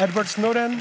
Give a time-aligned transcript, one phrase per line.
[0.00, 0.80] Edward Snowden,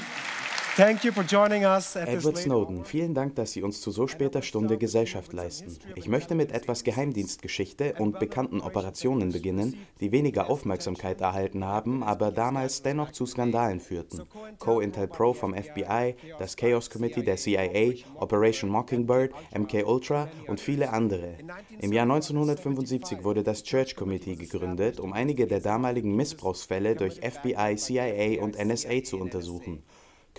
[1.97, 5.77] Edward Snowden, vielen Dank, dass Sie uns zu so später Stunde Gesellschaft leisten.
[5.95, 12.31] Ich möchte mit etwas Geheimdienstgeschichte und bekannten Operationen beginnen, die weniger Aufmerksamkeit erhalten haben, aber
[12.31, 14.21] damals dennoch zu Skandalen führten.
[14.59, 21.33] COINTELPRO vom FBI, das Chaos Committee der CIA, Operation Mockingbird, MK Ultra und viele andere.
[21.81, 27.75] Im Jahr 1975 wurde das Church Committee gegründet, um einige der damaligen Missbrauchsfälle durch FBI,
[27.75, 29.83] CIA und NSA zu untersuchen.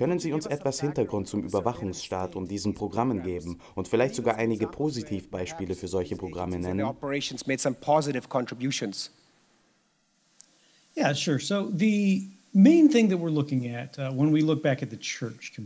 [0.00, 4.66] Können Sie uns etwas Hintergrund zum Überwachungsstaat und diesen Programmen geben und vielleicht sogar einige
[4.66, 6.78] Positivbeispiele für solche Programme nennen?
[6.78, 6.84] The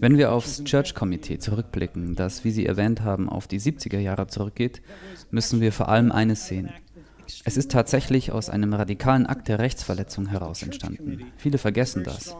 [0.00, 4.82] Wenn wir aufs Church-Komitee zurückblicken, das, wie Sie erwähnt haben, auf die 70er Jahre zurückgeht,
[5.30, 6.70] müssen wir vor allem eines sehen.
[7.44, 11.26] Es ist tatsächlich aus einem radikalen Akt der Rechtsverletzung heraus entstanden.
[11.36, 12.36] Viele vergessen das.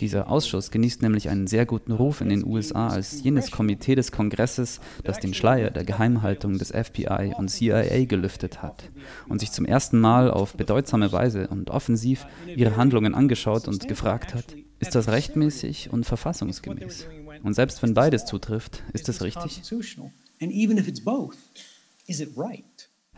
[0.00, 4.12] Dieser Ausschuss genießt nämlich einen sehr guten Ruf in den USA als jenes Komitee des
[4.12, 8.90] Kongresses, das den Schleier der Geheimhaltung des FBI und CIA gelüftet hat
[9.28, 14.34] und sich zum ersten Mal auf bedeutsame Weise und offensiv ihre Handlungen angeschaut und gefragt
[14.34, 17.06] hat, ist das rechtmäßig und verfassungsgemäß?
[17.42, 19.62] Und selbst wenn beides zutrifft, ist es richtig?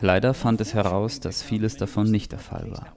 [0.01, 2.95] Leider fand es heraus, dass vieles davon nicht der Fall war.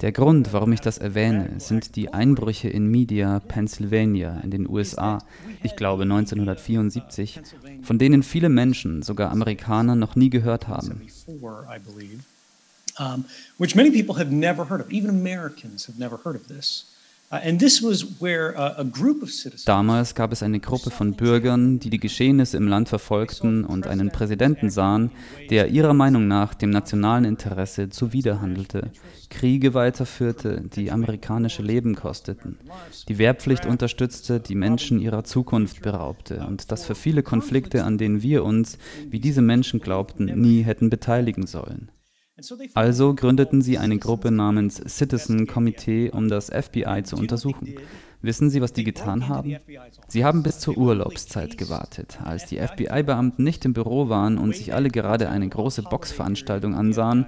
[0.00, 5.18] Der Grund, warum ich das erwähne, sind die Einbrüche in Media, Pennsylvania in den USA,
[5.62, 7.40] ich glaube 1974,
[7.82, 11.02] von denen viele Menschen, sogar Amerikaner, noch nie gehört haben.
[12.98, 13.26] Um,
[13.58, 16.95] which many people have never heard of, even Americans have never heard of this.
[17.28, 18.84] Uh,
[19.64, 24.12] Damals gab es eine Gruppe von Bürgern, die die Geschehnisse im Land verfolgten und einen
[24.12, 25.10] Präsidenten sahen,
[25.50, 28.92] der ihrer Meinung nach dem nationalen Interesse zuwiderhandelte,
[29.28, 32.58] Kriege weiterführte, die amerikanische Leben kosteten,
[33.08, 38.22] die Wehrpflicht unterstützte, die Menschen ihrer Zukunft beraubte und das für viele Konflikte, an denen
[38.22, 38.78] wir uns,
[39.10, 41.90] wie diese Menschen glaubten, nie hätten beteiligen sollen.
[42.74, 47.76] Also gründeten sie eine Gruppe namens Citizen Committee, um das FBI zu untersuchen.
[48.22, 49.56] Wissen Sie, was die getan haben?
[50.08, 54.74] Sie haben bis zur Urlaubszeit gewartet, als die FBI-Beamten nicht im Büro waren und sich
[54.74, 57.26] alle gerade eine große Boxveranstaltung ansahen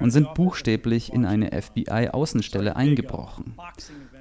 [0.00, 3.54] und sind buchstäblich in eine FBI-Außenstelle eingebrochen.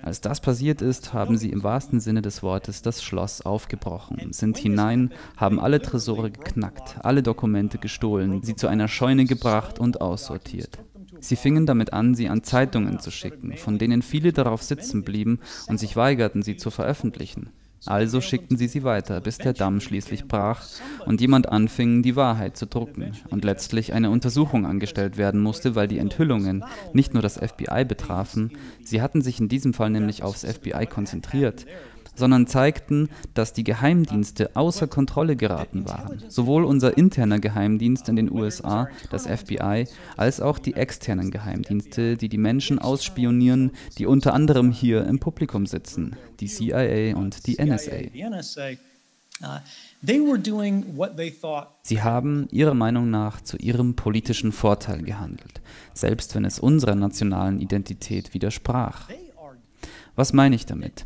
[0.01, 4.57] Als das passiert ist, haben sie im wahrsten Sinne des Wortes das Schloss aufgebrochen, sind
[4.57, 10.79] hinein, haben alle Tresore geknackt, alle Dokumente gestohlen, sie zu einer Scheune gebracht und aussortiert.
[11.19, 15.39] Sie fingen damit an, sie an Zeitungen zu schicken, von denen viele darauf sitzen blieben
[15.67, 17.49] und sich weigerten, sie zu veröffentlichen.
[17.85, 20.65] Also schickten sie sie weiter, bis der Damm schließlich brach
[21.05, 25.87] und jemand anfing, die Wahrheit zu drucken und letztlich eine Untersuchung angestellt werden musste, weil
[25.87, 26.63] die Enthüllungen
[26.93, 28.51] nicht nur das FBI betrafen,
[28.83, 31.65] sie hatten sich in diesem Fall nämlich aufs FBI konzentriert
[32.19, 36.21] sondern zeigten, dass die Geheimdienste außer Kontrolle geraten waren.
[36.27, 39.85] Sowohl unser interner Geheimdienst in den USA, das FBI,
[40.17, 45.65] als auch die externen Geheimdienste, die die Menschen ausspionieren, die unter anderem hier im Publikum
[45.65, 48.09] sitzen, die CIA und die NSA.
[51.81, 55.61] Sie haben ihrer Meinung nach zu ihrem politischen Vorteil gehandelt,
[55.93, 59.09] selbst wenn es unserer nationalen Identität widersprach.
[60.15, 61.05] Was meine ich damit?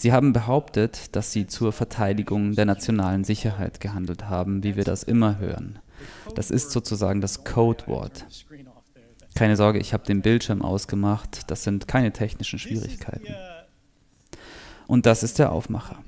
[0.00, 5.02] Sie haben behauptet, dass sie zur Verteidigung der nationalen Sicherheit gehandelt haben, wie wir das
[5.02, 5.78] immer hören.
[6.34, 8.24] Das ist sozusagen das Codewort.
[9.34, 13.34] Keine Sorge, ich habe den Bildschirm ausgemacht, das sind keine technischen Schwierigkeiten.
[14.86, 16.02] Und das ist der Aufmacher.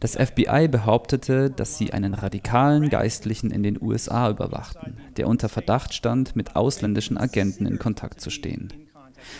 [0.00, 5.94] Das FBI behauptete, dass sie einen radikalen Geistlichen in den USA überwachten, der unter Verdacht
[5.94, 8.72] stand, mit ausländischen Agenten in Kontakt zu stehen.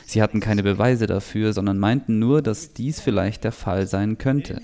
[0.07, 4.61] Sie hatten keine Beweise dafür, sondern meinten nur, dass dies vielleicht der Fall sein könnte.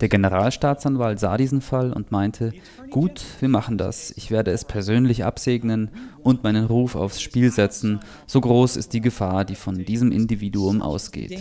[0.00, 2.52] Der Generalstaatsanwalt sah diesen Fall und meinte,
[2.90, 5.90] gut, wir machen das, ich werde es persönlich absegnen
[6.22, 10.82] und meinen Ruf aufs Spiel setzen, so groß ist die Gefahr, die von diesem Individuum
[10.82, 11.32] ausgeht.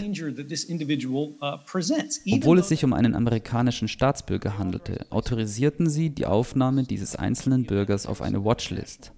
[2.31, 8.07] Obwohl es sich um einen amerikanischen Staatsbürger handelte, autorisierten sie die Aufnahme dieses einzelnen Bürgers
[8.07, 9.11] auf eine Watchlist.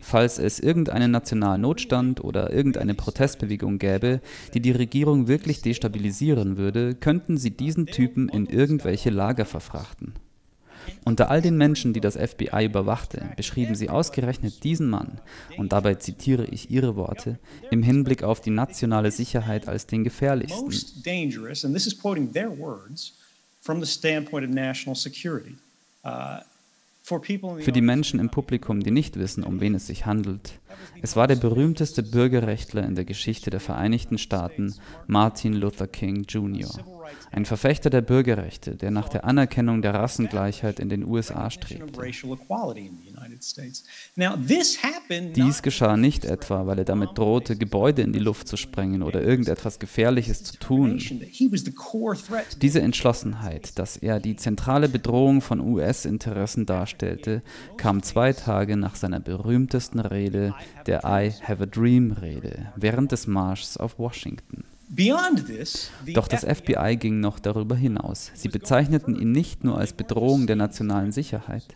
[0.00, 4.20] Falls es irgendeinen nationalen Notstand oder irgendeine Protestbewegung gäbe,
[4.54, 10.14] die die Regierung wirklich destabilisieren würde, könnten sie diesen Typen in irgendwelche Lager verfrachten.
[11.04, 15.20] Unter all den Menschen, die das FBI überwachte, beschrieben sie ausgerechnet diesen Mann,
[15.56, 17.38] und dabei zitiere ich ihre Worte,
[17.70, 20.66] im Hinblick auf die nationale Sicherheit als den gefährlichsten.
[27.60, 30.60] Für die Menschen im Publikum, die nicht wissen, um wen es sich handelt,
[31.02, 34.74] Es war der berühmteste Bürgerrechtler in der Geschichte der Vereinigten Staaten,
[35.06, 36.70] Martin Luther King Jr.,
[37.30, 41.86] ein Verfechter der Bürgerrechte, der nach der Anerkennung der Rassengleichheit in den USA strebte.
[45.34, 49.22] Dies geschah nicht etwa, weil er damit drohte, Gebäude in die Luft zu sprengen oder
[49.22, 51.00] irgendetwas Gefährliches zu tun.
[52.60, 57.42] Diese Entschlossenheit, dass er die zentrale Bedrohung von US-Interessen darstellte,
[57.76, 60.54] kam zwei Tage nach seiner berühmtesten Rede,
[60.86, 64.64] der I Have a Dream Rede, während des Marschs auf Washington.
[66.14, 68.30] Doch das FBI ging noch darüber hinaus.
[68.34, 71.66] Sie bezeichneten ihn nicht nur als Bedrohung der nationalen Sicherheit.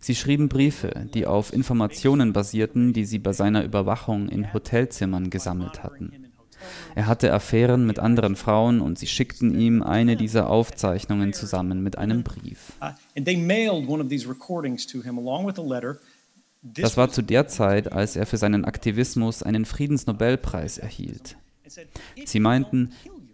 [0.00, 5.82] Sie schrieben Briefe, die auf Informationen basierten, die sie bei seiner Überwachung in Hotelzimmern gesammelt
[5.82, 6.32] hatten.
[6.94, 11.98] Er hatte Affären mit anderen Frauen und sie schickten ihm eine dieser Aufzeichnungen zusammen mit
[11.98, 12.72] einem Brief.
[12.80, 12.90] Uh,
[16.62, 21.36] das war zu der Zeit, als er für seinen Aktivismus einen Friedensnobelpreis erhielt.
[22.24, 22.90] Sie meinten,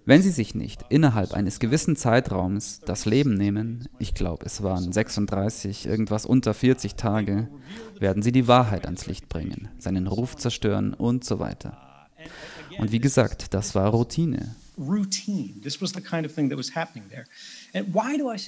[0.07, 4.91] wenn Sie sich nicht innerhalb eines gewissen Zeitraums das Leben nehmen, ich glaube es waren
[4.91, 7.49] 36, irgendwas unter 40 Tage,
[7.99, 11.77] werden Sie die Wahrheit ans Licht bringen, seinen Ruf zerstören und so weiter.
[12.79, 14.55] Und wie gesagt, das war Routine.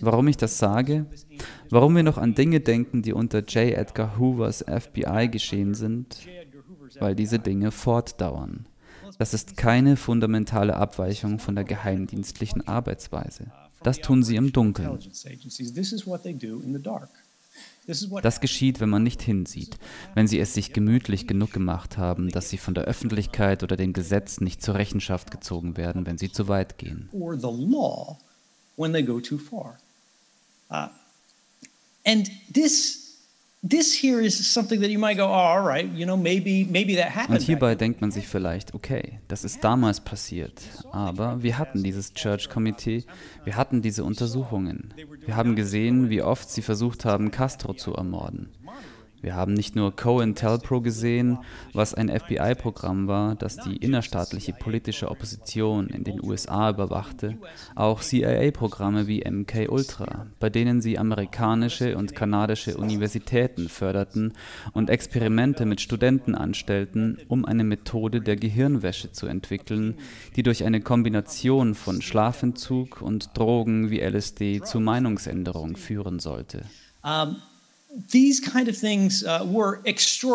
[0.03, 1.06] Warum ich das sage?
[1.69, 3.77] Warum wir noch an Dinge denken, die unter J.
[3.77, 6.19] Edgar Hoovers FBI geschehen sind?
[6.99, 8.67] Weil diese Dinge fortdauern.
[9.19, 13.53] Das ist keine fundamentale Abweichung von der geheimdienstlichen Arbeitsweise.
[13.82, 14.99] Das tun sie im Dunkeln.
[18.23, 19.79] Das geschieht, wenn man nicht hinsieht,
[20.15, 23.93] wenn sie es sich gemütlich genug gemacht haben, dass sie von der Öffentlichkeit oder dem
[23.93, 27.09] Gesetz nicht zur Rechenschaft gezogen werden, wenn sie zu weit gehen.
[30.73, 30.87] Uh,
[32.05, 33.00] and this
[37.29, 40.62] und hierbei denkt man sich vielleicht, okay, das ist damals passiert,
[40.93, 43.05] aber wir hatten dieses Church Committee,
[43.45, 44.95] wir hatten diese Untersuchungen.
[45.27, 48.49] Wir haben gesehen, wie oft sie versucht haben, Castro zu ermorden.
[49.22, 51.38] Wir haben nicht nur COINTELPRO gesehen,
[51.75, 57.37] was ein FBI-Programm war, das die innerstaatliche politische Opposition in den USA überwachte,
[57.75, 64.32] auch CIA-Programme wie MK Ultra, bei denen sie amerikanische und kanadische Universitäten förderten
[64.72, 69.96] und Experimente mit Studenten anstellten, um eine Methode der Gehirnwäsche zu entwickeln,
[70.37, 76.62] die durch eine Kombination von Schlafentzug und Drogen wie LSD zu Meinungsänderung führen sollte.
[77.02, 77.50] Um Uh,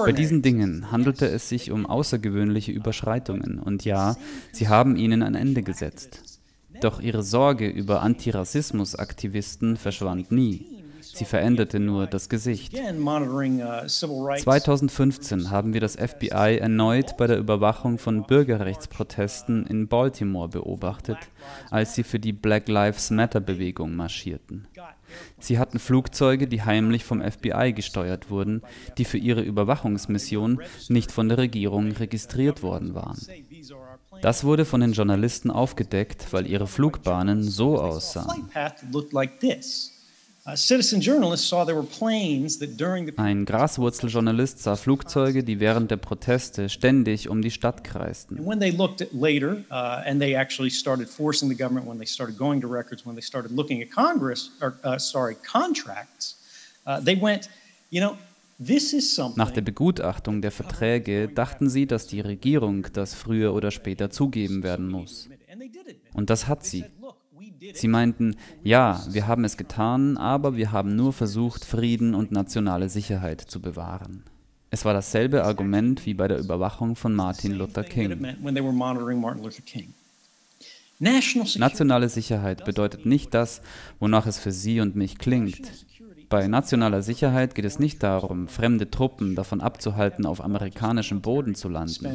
[0.06, 4.18] Bei diesen Dingen handelte es sich um außergewöhnliche Überschreitungen und ja,
[4.52, 6.22] sie haben ihnen ein Ende gesetzt.
[6.82, 10.76] Doch ihre Sorge über Antirassismus-Aktivisten verschwand nie.
[11.16, 12.76] Sie veränderte nur das Gesicht.
[12.76, 21.20] 2015 uh, haben wir das FBI erneut bei der Überwachung von Bürgerrechtsprotesten in Baltimore beobachtet,
[21.72, 24.68] als sie für die Black Lives Matter-Bewegung marschierten.
[25.40, 28.62] Sie hatten Flugzeuge, die heimlich vom FBI gesteuert wurden,
[28.98, 33.18] die für ihre Überwachungsmission nicht von der Regierung registriert worden waren.
[34.22, 38.50] Das wurde von den Journalisten aufgedeckt, weil ihre Flugbahnen so aussahen.
[40.46, 40.56] Ein
[43.46, 48.46] Graswurzeljournalist sah Flugzeuge, die während der Proteste ständig um die Stadt kreisten.
[48.46, 52.38] when they looked at later, and they actually started forcing the government when they started
[52.38, 56.36] going to records, when they started looking at Congress, or sorry, contracts,
[57.04, 57.50] they went,
[57.90, 58.16] you know.
[59.36, 64.64] Nach der Begutachtung der Verträge dachten sie, dass die Regierung das früher oder später zugeben
[64.64, 65.28] werden muss.
[66.14, 66.86] Und das hat sie.
[67.74, 72.90] Sie meinten, ja, wir haben es getan, aber wir haben nur versucht, Frieden und nationale
[72.90, 74.24] Sicherheit zu bewahren.
[74.70, 78.36] Es war dasselbe Argument wie bei der Überwachung von Martin Luther King.
[81.00, 83.62] Nationale Sicherheit bedeutet nicht das,
[84.00, 85.72] wonach es für Sie und mich klingt.
[86.30, 91.70] Bei nationaler Sicherheit geht es nicht darum, fremde Truppen davon abzuhalten, auf amerikanischem Boden zu
[91.70, 92.06] landen.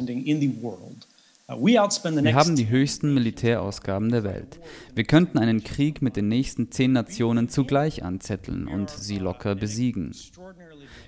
[1.53, 4.59] Uh, Wir haben die höchsten Militärausgaben der Welt.
[4.95, 10.15] Wir könnten einen Krieg mit den nächsten zehn Nationen zugleich anzetteln und sie locker besiegen.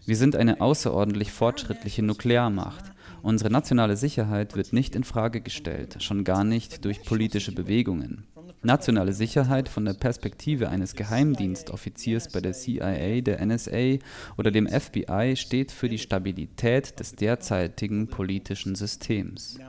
[0.05, 2.83] Wir sind eine außerordentlich fortschrittliche Nuklearmacht.
[3.21, 8.25] Unsere nationale Sicherheit wird nicht in Frage gestellt, schon gar nicht durch politische Bewegungen.
[8.63, 13.97] Nationale Sicherheit von der Perspektive eines Geheimdienstoffiziers bei der CIA, der NSA
[14.37, 19.59] oder dem FBI steht für die Stabilität des derzeitigen politischen Systems.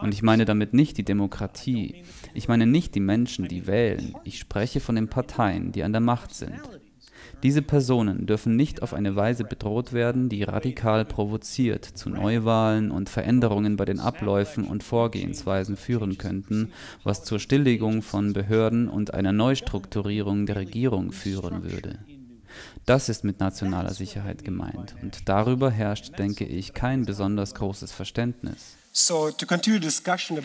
[0.00, 2.02] Und ich meine damit nicht die Demokratie.
[2.34, 4.14] Ich meine nicht die Menschen, die wählen.
[4.24, 6.60] Ich spreche von den Parteien, die an der Macht sind.
[7.44, 13.08] Diese Personen dürfen nicht auf eine Weise bedroht werden, die radikal provoziert zu Neuwahlen und
[13.08, 16.72] Veränderungen bei den Abläufen und Vorgehensweisen führen könnten,
[17.04, 22.00] was zur Stilllegung von Behörden und einer Neustrukturierung der Regierung führen würde.
[22.86, 28.76] Das ist mit nationaler Sicherheit gemeint und darüber herrscht, denke ich, kein besonders großes Verständnis.
[28.92, 30.42] So to continue discussion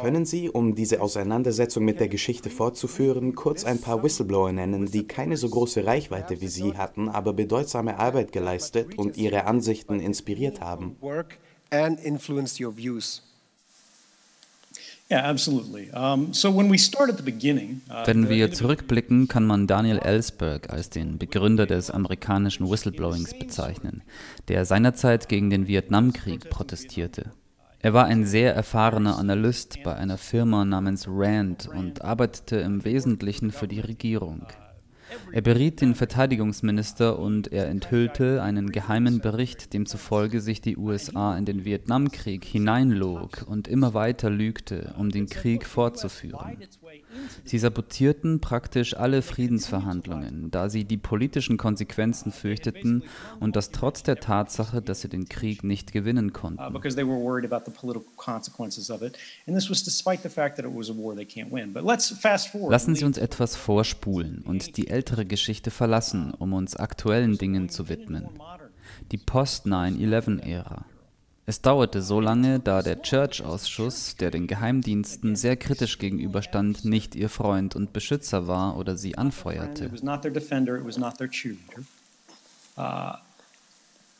[0.00, 5.06] Können Sie, um diese Auseinandersetzung mit der Geschichte fortzuführen, kurz ein paar Whistleblower nennen, die
[5.06, 10.60] keine so große Reichweite wie Sie hatten, aber bedeutsame Arbeit geleistet und Ihre Ansichten inspiriert
[10.60, 10.96] haben?
[11.00, 11.22] Uh,
[18.06, 24.02] Wenn wir zurückblicken, kann man Daniel Ellsberg als den Begründer des amerikanischen Whistleblowings bezeichnen,
[24.48, 27.30] der seinerzeit gegen den Vietnamkrieg protestierte.
[27.86, 33.52] Er war ein sehr erfahrener Analyst bei einer Firma namens Rand und arbeitete im Wesentlichen
[33.52, 34.44] für die Regierung.
[35.30, 41.44] Er beriet den Verteidigungsminister und er enthüllte einen geheimen Bericht, demzufolge sich die USA in
[41.44, 46.58] den Vietnamkrieg hineinlog und immer weiter lügte, um den Krieg fortzuführen.
[47.44, 53.04] Sie sabotierten praktisch alle Friedensverhandlungen, da sie die politischen Konsequenzen fürchteten
[53.40, 56.60] und das trotz der Tatsache, dass sie den Krieg nicht gewinnen konnten.
[56.60, 56.70] Uh,
[62.68, 67.88] Lassen Sie uns etwas vorspulen und die ältere Geschichte verlassen, um uns aktuellen Dingen zu
[67.88, 68.28] widmen.
[69.12, 70.84] Die Post-9-11-Ära.
[71.48, 77.28] Es dauerte so lange, da der Church-Ausschuss, der den Geheimdiensten sehr kritisch gegenüberstand, nicht ihr
[77.28, 79.88] Freund und Beschützer war oder sie anfeuerte.
[82.78, 83.12] Uh,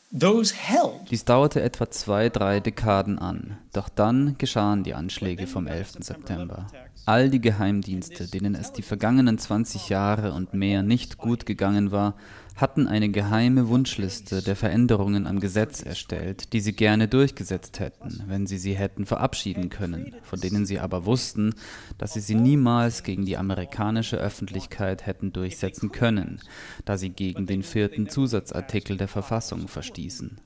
[0.09, 5.97] Dies dauerte etwa zwei, drei Dekaden an, doch dann geschahen die Anschläge vom 11.
[5.99, 6.67] September.
[7.05, 12.15] All die Geheimdienste, denen es die vergangenen 20 Jahre und mehr nicht gut gegangen war,
[12.57, 18.47] hatten eine geheime Wunschliste der Veränderungen am Gesetz erstellt, die sie gerne durchgesetzt hätten, wenn
[18.47, 21.53] sie sie hätten verabschieden können, von denen sie aber wussten,
[21.99, 26.41] dass sie sie niemals gegen die amerikanische Öffentlichkeit hätten durchsetzen können,
[26.83, 30.39] da sie gegen den vierten Zusatzartikel der Verfassung verstießen.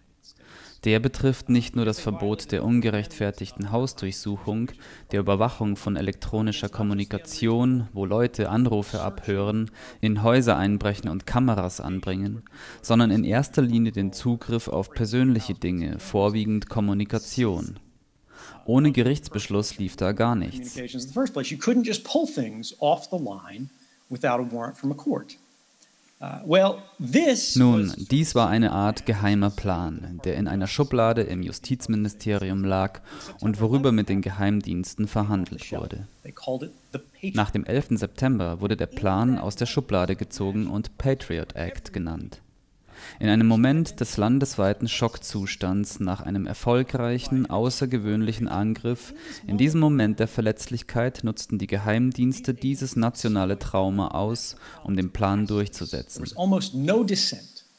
[0.84, 4.72] Der betrifft nicht nur das Verbot der ungerechtfertigten Hausdurchsuchung,
[5.12, 9.70] der Überwachung von elektronischer Kommunikation, wo Leute Anrufe abhören,
[10.00, 12.42] in Häuser einbrechen und Kameras anbringen,
[12.82, 17.80] sondern in erster Linie den Zugriff auf persönliche Dinge, vorwiegend Kommunikation.
[18.66, 20.76] Ohne Gerichtsbeschluss lief da gar nichts.
[26.22, 26.75] Uh,
[27.56, 33.01] Nun, dies war eine Art geheimer Plan, der in einer Schublade im Justizministerium lag
[33.40, 36.08] und worüber mit den Geheimdiensten verhandelt wurde.
[37.34, 37.88] Nach dem 11.
[37.98, 42.40] September wurde der Plan aus der Schublade gezogen und Patriot Act genannt.
[43.20, 49.13] In einem Moment des landesweiten Schockzustands nach einem erfolgreichen, außergewöhnlichen Angriff,
[49.48, 55.48] in diesem Moment der Verletzlichkeit nutzten die Geheimdienste dieses nationale Trauma aus, um den Plan
[55.48, 56.25] durchzusetzen.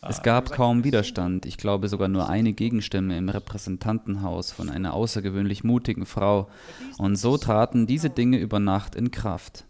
[0.04, 5.62] Es gab kaum Widerstand, ich glaube sogar nur eine Gegenstimme im Repräsentantenhaus von einer außergewöhnlich
[5.62, 6.48] mutigen Frau,
[6.98, 9.64] und so traten diese Dinge über Nacht in Kraft.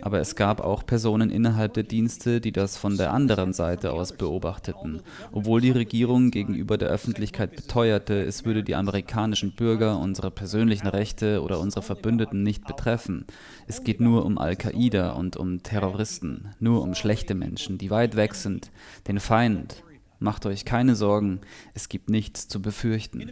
[0.00, 4.12] Aber es gab auch Personen innerhalb der Dienste, die das von der anderen Seite aus
[4.12, 5.02] beobachteten,
[5.32, 11.42] obwohl die Regierung gegenüber der Öffentlichkeit beteuerte, es würde die amerikanischen Bürger, unsere persönlichen Rechte
[11.42, 13.26] oder unsere Verbündeten nicht betreffen.
[13.66, 18.34] Es geht nur um Al-Qaida und um Terroristen, nur um schlechte Menschen, die weit weg
[18.34, 18.70] sind,
[19.08, 19.82] den Feind.
[20.18, 21.40] Macht euch keine Sorgen,
[21.74, 23.30] es gibt nichts zu befürchten.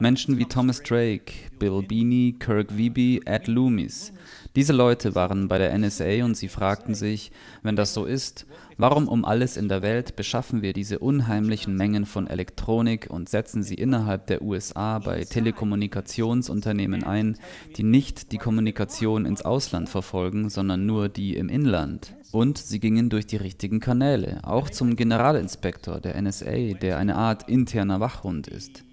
[0.00, 4.12] Menschen wie Thomas Drake, Bill Beanie, Kirk Wiebe, Ed Loomis.
[4.56, 7.32] Diese Leute waren bei der NSA und sie fragten sich,
[7.64, 8.46] wenn das so ist,
[8.76, 13.64] warum um alles in der Welt beschaffen wir diese unheimlichen Mengen von Elektronik und setzen
[13.64, 17.36] sie innerhalb der USA bei Telekommunikationsunternehmen ein,
[17.76, 22.14] die nicht die Kommunikation ins Ausland verfolgen, sondern nur die im Inland.
[22.30, 27.48] Und sie gingen durch die richtigen Kanäle, auch zum Generalinspektor der NSA, der eine Art
[27.48, 28.84] interner Wachhund ist.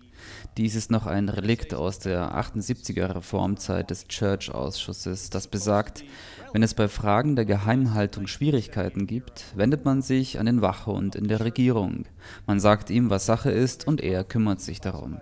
[0.57, 6.03] Dies ist noch ein Relikt aus der 78er Reformzeit des Church-Ausschusses, das besagt,
[6.51, 11.29] wenn es bei Fragen der Geheimhaltung Schwierigkeiten gibt, wendet man sich an den Wachhund in
[11.29, 12.03] der Regierung.
[12.47, 15.21] Man sagt ihm, was Sache ist, und er kümmert sich darum.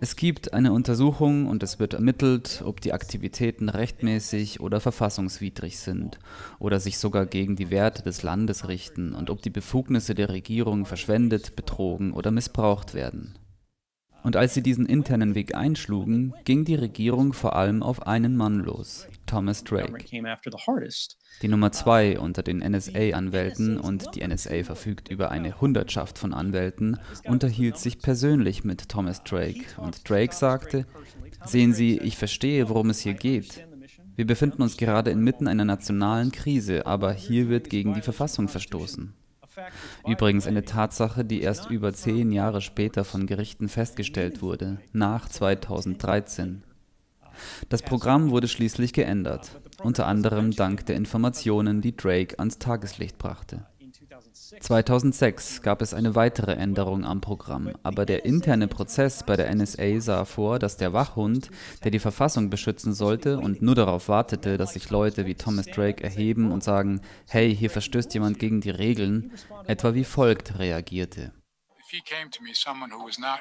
[0.00, 6.20] Es gibt eine Untersuchung und es wird ermittelt, ob die Aktivitäten rechtmäßig oder verfassungswidrig sind
[6.60, 10.84] oder sich sogar gegen die Werte des Landes richten und ob die Befugnisse der Regierung
[10.84, 13.34] verschwendet, betrogen oder missbraucht werden.
[14.26, 18.58] Und als sie diesen internen Weg einschlugen, ging die Regierung vor allem auf einen Mann
[18.58, 20.04] los, Thomas Drake.
[21.42, 26.98] Die Nummer zwei unter den NSA-Anwälten und die NSA verfügt über eine Hundertschaft von Anwälten,
[27.28, 30.86] unterhielt sich persönlich mit Thomas Drake und Drake sagte,
[31.44, 33.64] sehen Sie, ich verstehe, worum es hier geht.
[34.16, 39.14] Wir befinden uns gerade inmitten einer nationalen Krise, aber hier wird gegen die Verfassung verstoßen.
[40.06, 46.62] Übrigens eine Tatsache, die erst über zehn Jahre später von Gerichten festgestellt wurde, nach 2013.
[47.68, 53.66] Das Programm wurde schließlich geändert, unter anderem dank der Informationen, die Drake ans Tageslicht brachte.
[54.60, 60.00] 2006 gab es eine weitere Änderung am Programm, aber der interne Prozess bei der NSA
[60.00, 61.50] sah vor, dass der Wachhund,
[61.84, 66.02] der die Verfassung beschützen sollte und nur darauf wartete, dass sich Leute wie Thomas Drake
[66.02, 69.32] erheben und sagen, hey, hier verstößt jemand gegen die Regeln,
[69.66, 71.32] etwa wie folgt reagierte.
[71.78, 73.40] If he came to me, someone who was not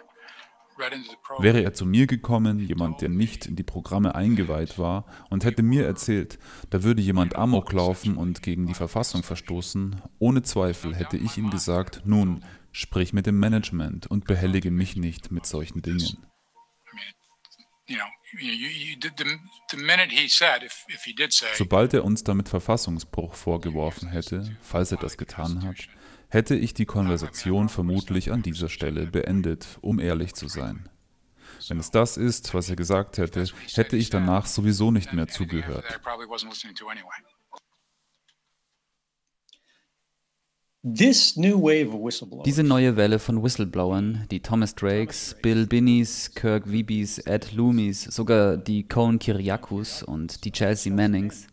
[1.39, 5.63] Wäre er zu mir gekommen, jemand, der nicht in die Programme eingeweiht war, und hätte
[5.63, 6.39] mir erzählt,
[6.70, 11.50] da würde jemand Amok laufen und gegen die Verfassung verstoßen, ohne Zweifel hätte ich ihm
[11.50, 16.17] gesagt, nun, sprich mit dem Management und behellige mich nicht mit solchen Dingen.
[21.53, 25.88] Sobald er uns damit Verfassungsbruch vorgeworfen hätte, falls er das getan hat,
[26.36, 30.89] hätte ich die Konversation vermutlich an dieser Stelle beendet, um ehrlich zu sein.
[31.70, 35.86] Wenn es das ist, was er gesagt hätte, hätte ich danach sowieso nicht mehr zugehört.
[40.88, 48.56] Diese neue Welle von Whistleblowern, die Thomas Drakes, Bill Binnies, Kirk Wiebys, Ed Loomis, sogar
[48.56, 51.48] die Cohn Kiriakus und die Chelsea Mannings,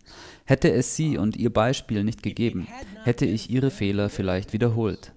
[0.44, 2.68] hätte es sie und ihr Beispiel nicht gegeben,
[3.04, 5.14] hätte ich ihre Fehler vielleicht wiederholt.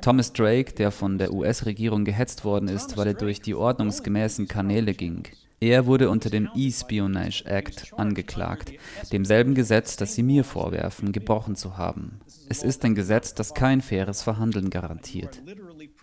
[0.00, 4.94] Thomas Drake, der von der US-Regierung gehetzt worden ist, weil er durch die ordnungsgemäßen Kanäle
[4.94, 5.24] ging,
[5.60, 8.72] er wurde unter dem E-Spionage Act angeklagt,
[9.12, 12.20] demselben Gesetz, das sie mir vorwerfen, gebrochen zu haben.
[12.48, 15.42] Es ist ein Gesetz, das kein faires Verhandeln garantiert.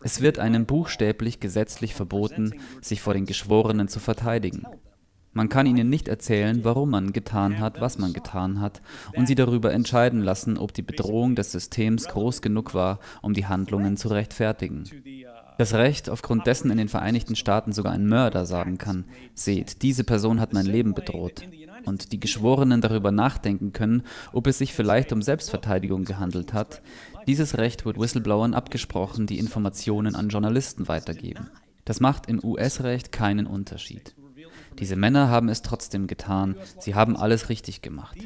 [0.04, 4.66] Es wird einem buchstäblich gesetzlich verboten, sich vor den Geschworenen zu verteidigen.
[5.34, 8.82] Man kann ihnen nicht erzählen, warum man getan hat, was man getan hat,
[9.16, 13.46] und sie darüber entscheiden lassen, ob die Bedrohung des Systems groß genug war, um die
[13.46, 14.84] Handlungen zu rechtfertigen.
[15.62, 20.04] Das Recht, aufgrund dessen in den Vereinigten Staaten sogar ein Mörder sagen kann, seht, diese
[20.04, 21.48] Person hat mein Leben bedroht.
[21.86, 24.02] Und die Geschworenen darüber nachdenken können,
[24.34, 26.82] ob es sich vielleicht um Selbstverteidigung gehandelt hat.
[27.28, 31.52] Dieses Recht wird Whistleblowern abgesprochen, die Informationen an Journalisten weitergeben.
[31.86, 34.16] Das macht im US-Recht keinen Unterschied.
[34.80, 36.56] Diese Männer haben es trotzdem getan.
[36.80, 38.18] Sie haben alles richtig gemacht.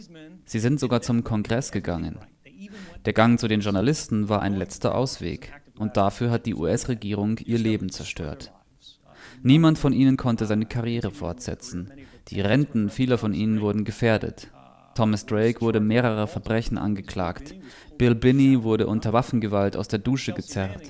[0.46, 2.18] Sie sind sogar zum Kongress gegangen.
[3.04, 7.58] Der Gang zu den Journalisten war ein letzter Ausweg und dafür hat die US-Regierung ihr
[7.58, 8.52] Leben zerstört.
[9.44, 11.92] Niemand von ihnen konnte seine Karriere fortsetzen.
[12.30, 14.50] Die Renten vieler von ihnen wurden gefährdet.
[14.96, 17.54] Thomas Drake wurde mehrerer Verbrechen angeklagt.
[17.98, 20.82] Bill Binney wurde unter Waffengewalt aus der Dusche gezerrt.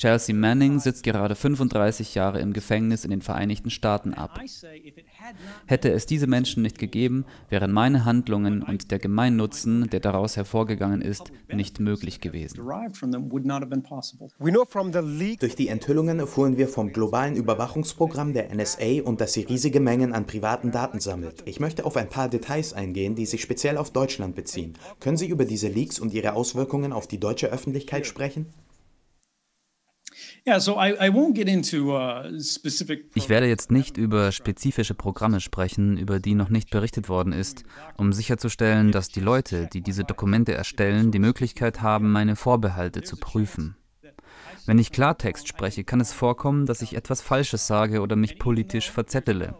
[0.00, 4.40] Chelsea Manning sitzt gerade 35 Jahre im Gefängnis in den Vereinigten Staaten ab.
[5.66, 11.02] Hätte es diese Menschen nicht gegeben, wären meine Handlungen und der Gemeinnutzen, der daraus hervorgegangen
[11.02, 12.62] ist, nicht möglich gewesen.
[15.38, 20.14] Durch die Enthüllungen erfuhren wir vom globalen Überwachungsprogramm der NSA und dass sie riesige Mengen
[20.14, 21.42] an privaten Daten sammelt.
[21.44, 24.78] Ich möchte auf ein paar Details eingehen, die sich speziell auf Deutschland beziehen.
[24.98, 28.46] Können Sie über diese Leaks und ihre Auswirkungen auf die deutsche Öffentlichkeit sprechen?
[30.46, 30.56] Uh,
[33.14, 37.64] ich werde jetzt nicht über spezifische Programme sprechen, über die noch nicht berichtet worden ist,
[37.96, 43.16] um sicherzustellen, dass die Leute, die diese Dokumente erstellen, die Möglichkeit haben, meine Vorbehalte zu
[43.16, 43.76] prüfen.
[44.66, 48.90] Wenn ich Klartext spreche, kann es vorkommen, dass ich etwas Falsches sage oder mich politisch
[48.90, 49.54] verzettele.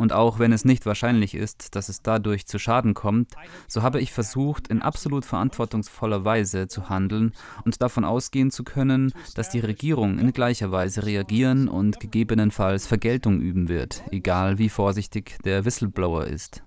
[0.00, 3.34] Und auch wenn es nicht wahrscheinlich ist, dass es dadurch zu Schaden kommt,
[3.68, 7.34] so habe ich versucht, in absolut verantwortungsvoller Weise zu handeln
[7.66, 13.42] und davon ausgehen zu können, dass die Regierung in gleicher Weise reagieren und gegebenenfalls Vergeltung
[13.42, 16.62] üben wird, egal wie vorsichtig der Whistleblower ist.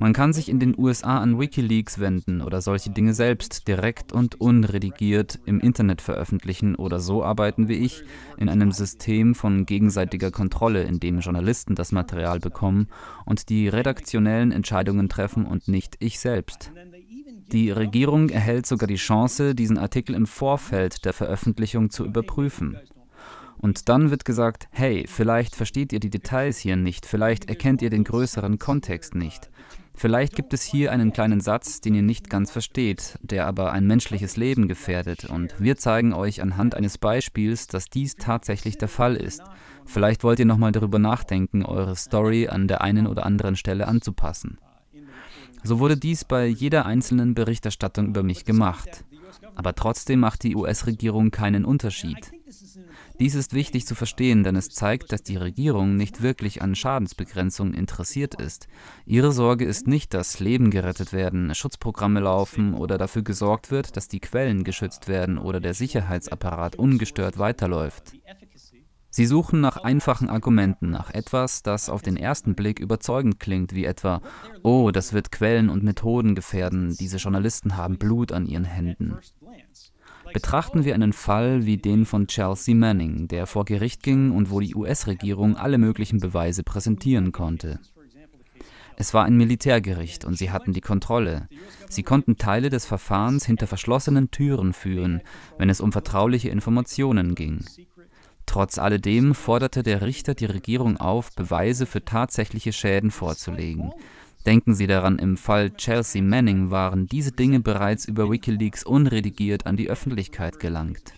[0.00, 4.40] Man kann sich in den USA an Wikileaks wenden oder solche Dinge selbst direkt und
[4.40, 8.02] unredigiert im Internet veröffentlichen oder so arbeiten wie ich
[8.38, 12.88] in einem System von gegenseitiger Kontrolle, in dem Journalisten das Material bekommen
[13.26, 16.72] und die redaktionellen Entscheidungen treffen und nicht ich selbst.
[17.52, 22.78] Die Regierung erhält sogar die Chance, diesen Artikel im Vorfeld der Veröffentlichung zu überprüfen.
[23.58, 27.90] Und dann wird gesagt, hey, vielleicht versteht ihr die Details hier nicht, vielleicht erkennt ihr
[27.90, 29.50] den größeren Kontext nicht.
[29.94, 33.86] Vielleicht gibt es hier einen kleinen Satz, den ihr nicht ganz versteht, der aber ein
[33.86, 39.16] menschliches Leben gefährdet, und wir zeigen euch anhand eines Beispiels, dass dies tatsächlich der Fall
[39.16, 39.42] ist.
[39.84, 44.58] Vielleicht wollt ihr nochmal darüber nachdenken, eure Story an der einen oder anderen Stelle anzupassen.
[45.62, 49.04] So wurde dies bei jeder einzelnen Berichterstattung über mich gemacht.
[49.60, 52.32] Aber trotzdem macht die US-Regierung keinen Unterschied.
[53.18, 57.74] Dies ist wichtig zu verstehen, denn es zeigt, dass die Regierung nicht wirklich an Schadensbegrenzung
[57.74, 58.68] interessiert ist.
[59.04, 64.08] Ihre Sorge ist nicht, dass Leben gerettet werden, Schutzprogramme laufen oder dafür gesorgt wird, dass
[64.08, 68.14] die Quellen geschützt werden oder der Sicherheitsapparat ungestört weiterläuft.
[69.12, 73.84] Sie suchen nach einfachen Argumenten, nach etwas, das auf den ersten Blick überzeugend klingt, wie
[73.84, 74.22] etwa,
[74.62, 79.18] oh, das wird Quellen und Methoden gefährden, diese Journalisten haben Blut an ihren Händen.
[80.32, 84.60] Betrachten wir einen Fall wie den von Chelsea Manning, der vor Gericht ging und wo
[84.60, 87.80] die US-Regierung alle möglichen Beweise präsentieren konnte.
[88.96, 91.48] Es war ein Militärgericht und sie hatten die Kontrolle.
[91.88, 95.22] Sie konnten Teile des Verfahrens hinter verschlossenen Türen führen,
[95.56, 97.64] wenn es um vertrauliche Informationen ging.
[98.44, 103.92] Trotz alledem forderte der Richter die Regierung auf, Beweise für tatsächliche Schäden vorzulegen.
[104.46, 109.76] Denken Sie daran, im Fall Chelsea Manning waren diese Dinge bereits über Wikileaks unredigiert an
[109.76, 111.14] die Öffentlichkeit gelangt.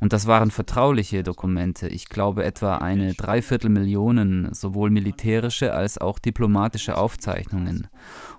[0.00, 6.96] Und das waren vertrauliche Dokumente, ich glaube etwa eine Dreiviertelmillion sowohl militärische als auch diplomatische
[6.96, 7.88] Aufzeichnungen.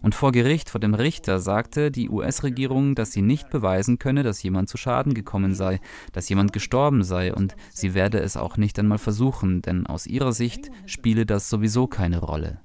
[0.02, 4.42] Und vor Gericht, vor dem Richter, sagte die US-Regierung, dass sie nicht beweisen könne, dass
[4.42, 5.80] jemand zu Schaden gekommen sei,
[6.14, 10.32] dass jemand gestorben sei, und sie werde es auch nicht einmal versuchen, denn aus ihrer
[10.32, 12.62] Sicht spiele das sowieso keine Rolle.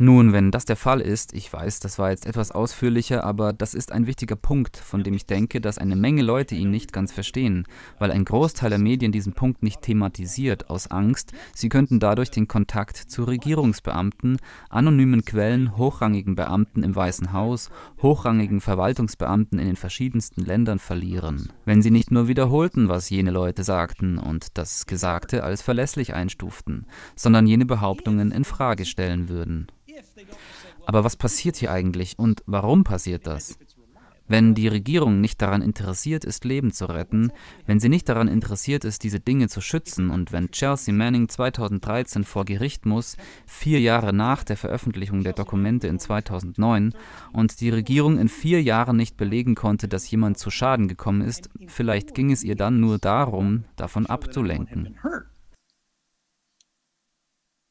[0.00, 3.74] Nun, wenn das der Fall ist, ich weiß, das war jetzt etwas ausführlicher, aber das
[3.74, 7.10] ist ein wichtiger Punkt, von dem ich denke, dass eine Menge Leute ihn nicht ganz
[7.10, 7.64] verstehen,
[7.98, 12.46] weil ein Großteil der Medien diesen Punkt nicht thematisiert, aus Angst, sie könnten dadurch den
[12.46, 14.38] Kontakt zu Regierungsbeamten,
[14.70, 17.68] anonymen Quellen, hochrangigen Beamten im Weißen Haus,
[18.00, 23.64] hochrangigen Verwaltungsbeamten in den verschiedensten Ländern verlieren, wenn sie nicht nur wiederholten, was jene Leute
[23.64, 29.66] sagten und das Gesagte als verlässlich einstuften, sondern jene Behauptungen in Frage stellen würden.
[30.86, 33.58] Aber was passiert hier eigentlich und warum passiert das?
[34.30, 37.32] Wenn die Regierung nicht daran interessiert ist, Leben zu retten,
[37.64, 42.24] wenn sie nicht daran interessiert ist, diese Dinge zu schützen und wenn Chelsea Manning 2013
[42.24, 46.92] vor Gericht muss, vier Jahre nach der Veröffentlichung der Dokumente in 2009,
[47.32, 51.48] und die Regierung in vier Jahren nicht belegen konnte, dass jemand zu Schaden gekommen ist,
[51.66, 54.98] vielleicht ging es ihr dann nur darum, davon abzulenken.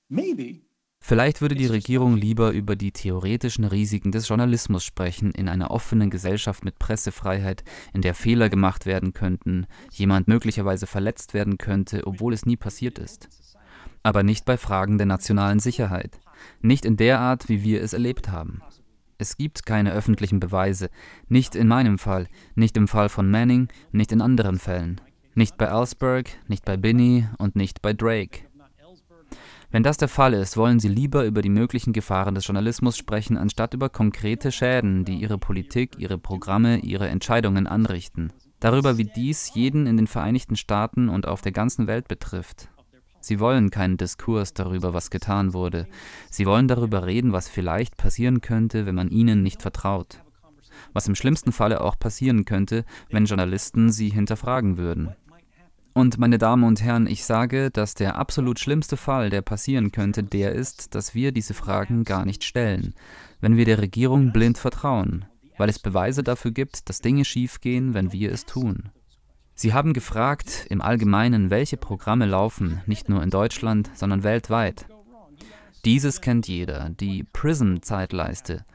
[0.09, 0.66] Maybe
[1.07, 6.09] Vielleicht würde die Regierung lieber über die theoretischen Risiken des Journalismus sprechen, in einer offenen
[6.09, 12.33] Gesellschaft mit Pressefreiheit, in der Fehler gemacht werden könnten, jemand möglicherweise verletzt werden könnte, obwohl
[12.33, 13.29] es nie passiert ist.
[14.03, 16.19] Aber nicht bei Fragen der nationalen Sicherheit,
[16.59, 18.61] nicht in der Art, wie wir es erlebt haben.
[19.17, 20.89] Es gibt keine öffentlichen Beweise,
[21.29, 24.99] nicht in meinem Fall, nicht im Fall von Manning, nicht in anderen Fällen,
[25.35, 28.46] nicht bei Ellsberg, nicht bei Binney und nicht bei Drake.
[29.69, 33.37] Wenn das der Fall ist, wollen Sie lieber über die möglichen Gefahren des Journalismus sprechen,
[33.37, 38.31] anstatt über konkrete Schäden, die Ihre Politik, Ihre Programme, Ihre Entscheidungen anrichten.
[38.61, 42.69] Darüber, wie dies jeden in den Vereinigten Staaten und auf der ganzen Welt betrifft.
[43.19, 45.87] Sie wollen keinen Diskurs darüber, was getan wurde.
[46.29, 50.23] Sie wollen darüber reden, was vielleicht passieren könnte, wenn man ihnen nicht vertraut.
[50.93, 55.13] Was im schlimmsten Falle auch passieren könnte, wenn Journalisten sie hinterfragen würden.
[55.97, 60.21] Und meine Damen und Herren, ich sage, dass der absolut schlimmste Fall, der passieren könnte,
[60.21, 62.93] der ist, dass wir diese Fragen gar nicht stellen,
[63.41, 65.25] wenn wir der Regierung blind vertrauen,
[65.57, 68.91] weil es Beweise dafür gibt, dass Dinge schiefgehen, wenn wir es tun.
[69.55, 74.85] Sie haben gefragt im Allgemeinen, welche Programme laufen, nicht nur in Deutschland, sondern weltweit.
[75.83, 78.65] Dieses kennt jeder, die PRISM-Zeitleiste.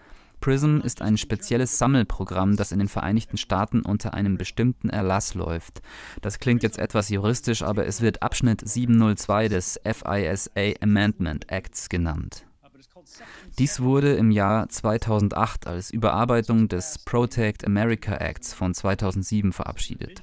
[0.42, 5.83] PRISM ist ein spezielles Sammelprogramm, das in den Vereinigten Staaten unter einem bestimmten Erlass läuft.
[6.20, 12.44] Das klingt jetzt etwas juristisch, aber es wird Abschnitt 702 des FISA Amendment Acts genannt.
[13.59, 20.22] Dies wurde im Jahr 2008 als Überarbeitung des Protect America Acts von 2007 verabschiedet.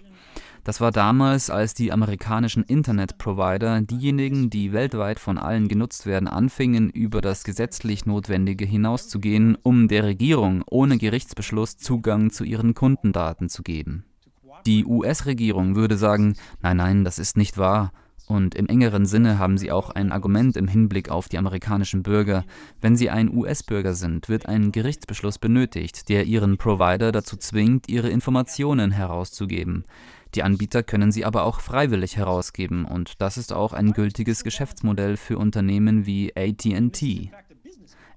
[0.64, 6.90] Das war damals, als die amerikanischen Internetprovider, diejenigen, die weltweit von allen genutzt werden, anfingen,
[6.90, 13.64] über das gesetzlich Notwendige hinauszugehen, um der Regierung ohne Gerichtsbeschluss Zugang zu ihren Kundendaten zu
[13.64, 14.06] geben.
[14.66, 17.92] Die US-Regierung würde sagen, nein, nein, das ist nicht wahr.
[18.28, 22.46] Und im engeren Sinne haben sie auch ein Argument im Hinblick auf die amerikanischen Bürger.
[22.80, 28.10] Wenn sie ein US-Bürger sind, wird ein Gerichtsbeschluss benötigt, der ihren Provider dazu zwingt, ihre
[28.10, 29.86] Informationen herauszugeben.
[30.36, 35.18] Die Anbieter können sie aber auch freiwillig herausgeben und das ist auch ein gültiges Geschäftsmodell
[35.18, 37.32] für Unternehmen wie ATT.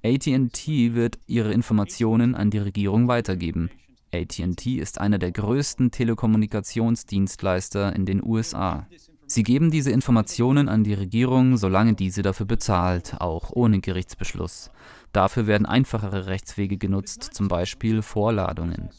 [0.05, 3.71] ATT wird ihre Informationen an die Regierung weitergeben.
[4.13, 8.87] ATT ist einer der größten Telekommunikationsdienstleister in den USA.
[9.27, 14.71] Sie geben diese Informationen an die Regierung, solange diese dafür bezahlt, auch ohne Gerichtsbeschluss.
[15.13, 18.91] Dafür werden einfachere Rechtswege genutzt, zum Beispiel Vorladungen.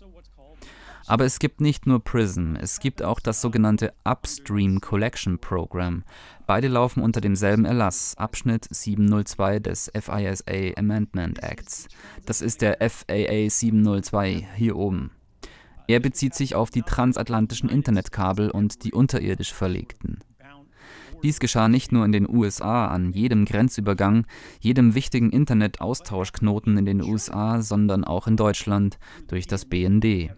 [1.06, 6.04] Aber es gibt nicht nur PRISM, es gibt auch das sogenannte Upstream Collection Program.
[6.48, 11.88] Beide laufen unter demselben Erlass, Abschnitt 702 des FISA Amendment Acts.
[12.26, 15.12] Das ist der FAA 702 hier oben.
[15.88, 20.20] Er bezieht sich auf die transatlantischen Internetkabel und die unterirdisch verlegten.
[21.24, 24.26] Dies geschah nicht nur in den USA an jedem Grenzübergang,
[24.60, 30.32] jedem wichtigen Internetaustauschknoten in den USA, sondern auch in Deutschland durch das BND.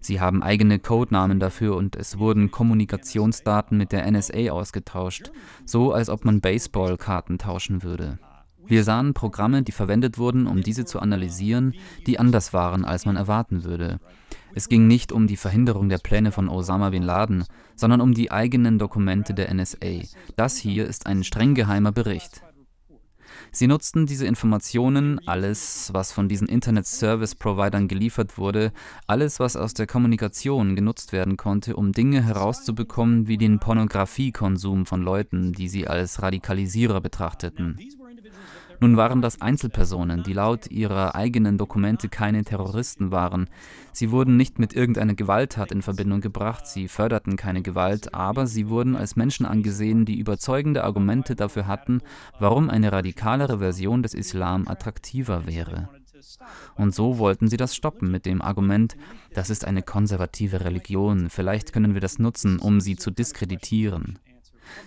[0.00, 5.30] Sie haben eigene Codenamen dafür und es wurden Kommunikationsdaten mit der NSA ausgetauscht,
[5.64, 8.18] so als ob man Baseballkarten tauschen würde.
[8.66, 11.74] Wir sahen Programme, die verwendet wurden, um diese zu analysieren,
[12.06, 13.98] die anders waren, als man erwarten würde.
[14.54, 17.44] Es ging nicht um die Verhinderung der Pläne von Osama bin Laden,
[17.76, 20.02] sondern um die eigenen Dokumente der NSA.
[20.36, 22.42] Das hier ist ein streng geheimer Bericht.
[23.52, 28.72] Sie nutzten diese Informationen, alles, was von diesen Internet-Service-Providern geliefert wurde,
[29.06, 35.02] alles, was aus der Kommunikation genutzt werden konnte, um Dinge herauszubekommen wie den Pornografiekonsum von
[35.02, 37.78] Leuten, die sie als Radikalisierer betrachteten.
[38.80, 43.48] Nun waren das Einzelpersonen, die laut ihrer eigenen Dokumente keine Terroristen waren.
[43.92, 48.68] Sie wurden nicht mit irgendeiner Gewalttat in Verbindung gebracht, sie förderten keine Gewalt, aber sie
[48.68, 52.02] wurden als Menschen angesehen, die überzeugende Argumente dafür hatten,
[52.38, 55.88] warum eine radikalere Version des Islam attraktiver wäre.
[56.76, 58.96] Und so wollten sie das stoppen mit dem Argument,
[59.34, 64.18] das ist eine konservative Religion, vielleicht können wir das nutzen, um sie zu diskreditieren.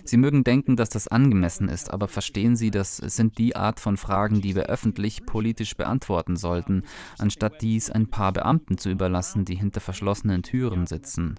[0.04, 3.96] Sie mögen denken, dass das angemessen ist, aber verstehen Sie, das sind die Art von
[3.96, 6.82] Fragen, die wir öffentlich politisch beantworten sollten,
[7.18, 11.36] anstatt dies ein paar Beamten zu überlassen, die hinter verschlossenen Türen sitzen.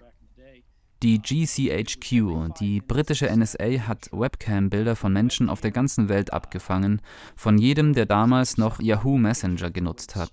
[1.03, 7.01] Die GCHQ, die britische NSA, hat Webcam-Bilder von Menschen auf der ganzen Welt abgefangen,
[7.35, 10.31] von jedem, der damals noch Yahoo Messenger genutzt hat.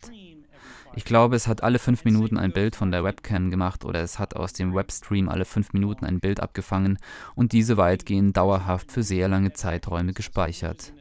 [0.96, 4.18] Ich glaube, es hat alle fünf Minuten ein Bild von der Webcam gemacht oder es
[4.18, 6.98] hat aus dem Webstream alle fünf Minuten ein Bild abgefangen
[7.36, 10.92] und diese weitgehend dauerhaft für sehr lange Zeiträume gespeichert.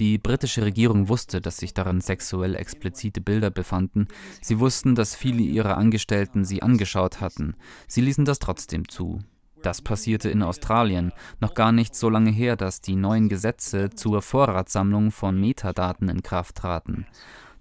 [0.00, 4.08] Die britische Regierung wusste, dass sich darin sexuell explizite Bilder befanden.
[4.40, 7.54] Sie wussten, dass viele ihrer Angestellten sie angeschaut hatten.
[7.86, 9.18] Sie ließen das trotzdem zu.
[9.62, 14.22] Das passierte in Australien, noch gar nicht so lange her, dass die neuen Gesetze zur
[14.22, 17.06] Vorratssammlung von Metadaten in Kraft traten.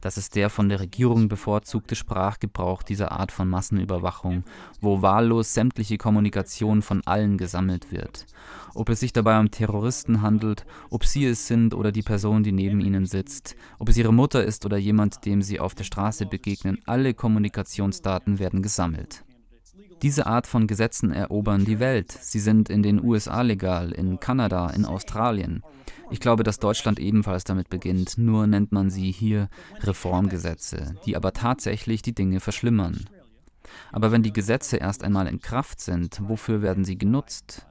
[0.01, 4.43] Das ist der von der Regierung bevorzugte Sprachgebrauch dieser Art von Massenüberwachung,
[4.79, 8.25] wo wahllos sämtliche Kommunikation von allen gesammelt wird.
[8.75, 12.53] Ob es sich dabei um Terroristen handelt, ob sie es sind oder die Person, die
[12.53, 16.25] neben ihnen sitzt, ob es ihre Mutter ist oder jemand, dem sie auf der Straße
[16.25, 19.25] begegnen, alle Kommunikationsdaten werden gesammelt.
[20.01, 22.11] Diese Art von Gesetzen erobern die Welt.
[22.11, 25.61] Sie sind in den USA legal, in Kanada, in Australien.
[26.09, 29.49] Ich glaube, dass Deutschland ebenfalls damit beginnt, nur nennt man sie hier
[29.81, 33.09] Reformgesetze, die aber tatsächlich die Dinge verschlimmern.
[33.91, 37.67] Aber wenn die Gesetze erst einmal in Kraft sind, wofür werden sie genutzt?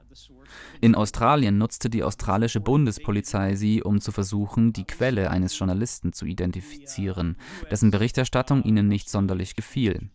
[0.81, 6.25] In Australien nutzte die australische Bundespolizei sie, um zu versuchen, die Quelle eines Journalisten zu
[6.25, 7.37] identifizieren,
[7.69, 10.09] dessen Berichterstattung ihnen nicht sonderlich gefiel.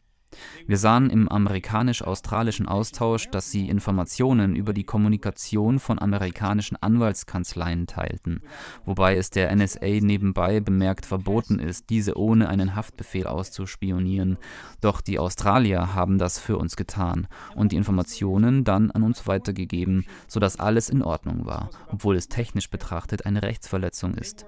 [0.66, 8.42] Wir sahen im amerikanisch-australischen Austausch, dass sie Informationen über die Kommunikation von amerikanischen Anwaltskanzleien teilten,
[8.84, 14.38] wobei es der NSA nebenbei bemerkt verboten ist, diese ohne einen Haftbefehl auszuspionieren.
[14.80, 20.06] Doch die Australier haben das für uns getan und die Informationen dann an uns weitergegeben,
[20.26, 24.46] sodass alles in Ordnung war, obwohl es technisch betrachtet eine Rechtsverletzung ist.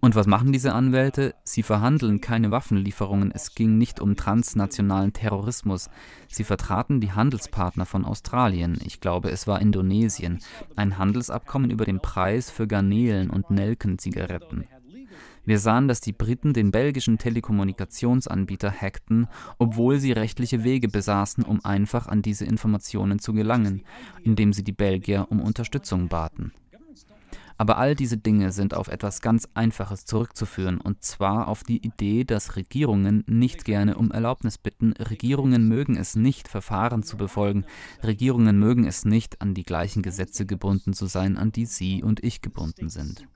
[0.00, 1.34] Und was machen diese Anwälte?
[1.44, 5.90] Sie verhandeln keine Waffenlieferungen, es ging nicht um transnationalen Terrorismus.
[6.28, 10.38] Sie vertraten die Handelspartner von Australien, ich glaube es war Indonesien,
[10.74, 14.66] ein Handelsabkommen über den Preis für Garnelen und Nelkenzigaretten.
[15.44, 19.26] Wir sahen, dass die Briten den belgischen Telekommunikationsanbieter hackten,
[19.58, 23.82] obwohl sie rechtliche Wege besaßen, um einfach an diese Informationen zu gelangen,
[24.22, 26.52] indem sie die Belgier um Unterstützung baten.
[27.60, 32.24] Aber all diese Dinge sind auf etwas ganz Einfaches zurückzuführen, und zwar auf die Idee,
[32.24, 37.66] dass Regierungen nicht gerne um Erlaubnis bitten, Regierungen mögen es nicht, Verfahren zu befolgen,
[38.02, 42.24] Regierungen mögen es nicht, an die gleichen Gesetze gebunden zu sein, an die Sie und
[42.24, 43.28] ich gebunden sind.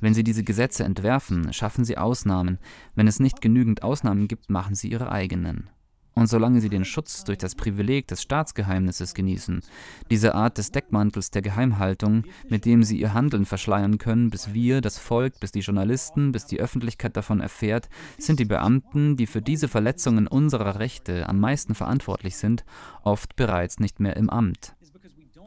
[0.00, 2.58] Wenn Sie diese Gesetze entwerfen, schaffen Sie Ausnahmen,
[2.96, 5.70] wenn es nicht genügend Ausnahmen gibt, machen Sie Ihre eigenen.
[6.14, 9.62] Und solange sie den Schutz durch das Privileg des Staatsgeheimnisses genießen,
[10.10, 14.82] diese Art des Deckmantels der Geheimhaltung, mit dem sie ihr Handeln verschleiern können, bis wir,
[14.82, 19.40] das Volk, bis die Journalisten, bis die Öffentlichkeit davon erfährt, sind die Beamten, die für
[19.40, 22.64] diese Verletzungen unserer Rechte am meisten verantwortlich sind,
[23.04, 24.74] oft bereits nicht mehr im Amt.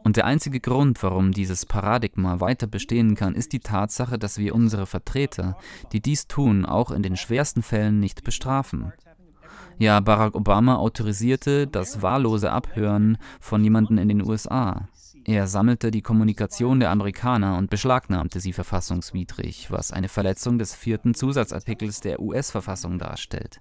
[0.06, 4.54] Und der einzige Grund, warum dieses Paradigma weiter bestehen kann, ist die Tatsache, dass wir
[4.54, 5.56] unsere Vertreter,
[5.92, 8.92] die dies tun, auch in den schwersten Fällen nicht bestrafen.
[9.78, 14.88] Ja, Barack Obama autorisierte das wahllose Abhören von jemandem in den USA.
[15.24, 21.14] Er sammelte die Kommunikation der Amerikaner und beschlagnahmte sie verfassungswidrig, was eine Verletzung des vierten
[21.14, 23.60] Zusatzartikels der US-Verfassung darstellt.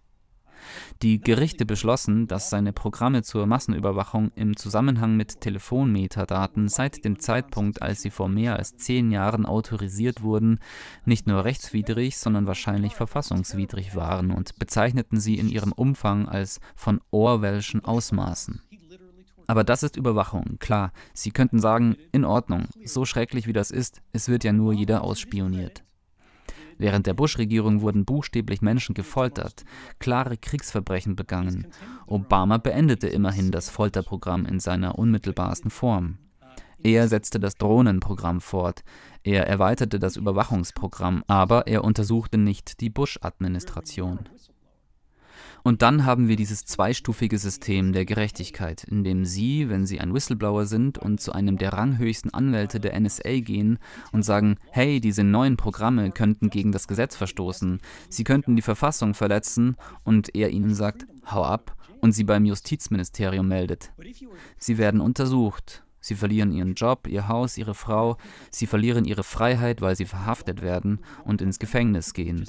[1.01, 7.82] Die Gerichte beschlossen, dass seine Programme zur Massenüberwachung im Zusammenhang mit Telefonmetadaten seit dem Zeitpunkt,
[7.82, 10.60] als sie vor mehr als zehn Jahren autorisiert wurden,
[11.06, 17.01] nicht nur rechtswidrig, sondern wahrscheinlich verfassungswidrig waren und bezeichneten sie in ihrem Umfang als von
[17.12, 18.62] Orwellschen Ausmaßen.
[19.47, 20.91] Aber das ist Überwachung, klar.
[21.13, 25.04] Sie könnten sagen, in Ordnung, so schrecklich wie das ist, es wird ja nur jeder
[25.04, 25.84] ausspioniert.
[26.77, 29.63] Während der Bush-Regierung wurden buchstäblich Menschen gefoltert,
[29.99, 31.67] klare Kriegsverbrechen begangen.
[32.07, 36.17] Obama beendete immerhin das Folterprogramm in seiner unmittelbarsten Form.
[36.83, 38.83] Er setzte das Drohnenprogramm fort,
[39.23, 44.29] er erweiterte das Überwachungsprogramm, aber er untersuchte nicht die Bush-Administration.
[45.65, 50.13] Und dann haben wir dieses zweistufige System der Gerechtigkeit, in dem Sie, wenn Sie ein
[50.13, 53.80] Whistleblower sind und zu einem der ranghöchsten Anwälte der NSA gehen
[54.12, 59.15] und sagen, hey, diese neuen Programme könnten gegen das Gesetz verstoßen, sie könnten die Verfassung
[59.15, 63.91] verletzen, und er Ihnen sagt, hau ab, und Sie beim Justizministerium meldet.
[64.60, 68.17] Sie werden untersucht, Sie verlieren ihren Job, ihr Haus, ihre Frau,
[68.51, 72.47] sie verlieren ihre Freiheit, weil sie verhaftet werden und ins Gefängnis gehen.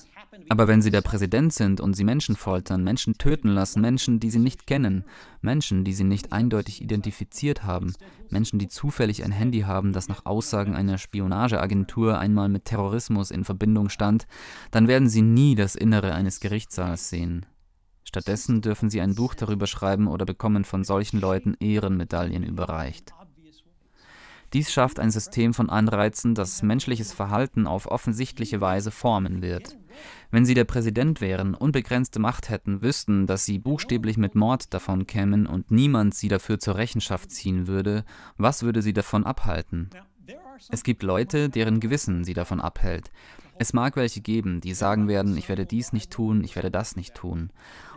[0.48, 4.30] Aber wenn sie der Präsident sind und sie Menschen foltern, Menschen töten lassen, Menschen, die
[4.30, 5.04] sie nicht kennen,
[5.40, 7.94] Menschen, die sie nicht eindeutig identifiziert haben,
[8.30, 13.44] Menschen, die zufällig ein Handy haben, das nach Aussagen einer Spionageagentur einmal mit Terrorismus in
[13.44, 14.26] Verbindung stand,
[14.70, 17.46] dann werden sie nie das Innere eines Gerichtssaals sehen.
[18.04, 23.12] Stattdessen dürfen sie ein Buch darüber schreiben oder bekommen von solchen Leuten Ehrenmedaillen überreicht.
[24.52, 29.76] Dies schafft ein System von Anreizen, das menschliches Verhalten auf offensichtliche Weise formen wird.
[30.30, 35.06] Wenn sie der Präsident wären, unbegrenzte Macht hätten, wüssten, dass sie buchstäblich mit Mord davon
[35.06, 38.04] kämen und niemand sie dafür zur Rechenschaft ziehen würde,
[38.36, 39.90] was würde sie davon abhalten?
[40.70, 43.10] Es gibt Leute, deren Gewissen sie davon abhält.
[43.58, 46.96] Es mag welche geben, die sagen werden, ich werde dies nicht tun, ich werde das
[46.96, 47.50] nicht tun.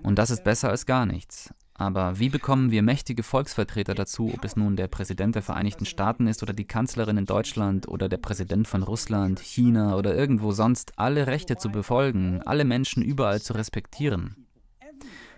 [0.04, 1.54] Und das ist besser als gar nichts.
[1.80, 6.28] Aber wie bekommen wir mächtige Volksvertreter dazu, ob es nun der Präsident der Vereinigten Staaten
[6.28, 10.92] ist oder die Kanzlerin in Deutschland oder der Präsident von Russland, China oder irgendwo sonst,
[11.00, 14.46] alle Rechte zu befolgen, alle Menschen überall zu respektieren?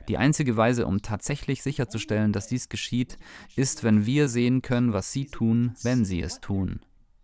[0.10, 3.18] Die einzige Weise, um tatsächlich sicherzustellen, dass dies geschieht,
[3.56, 6.80] ist, wenn wir sehen können, was sie tun, wenn sie es tun.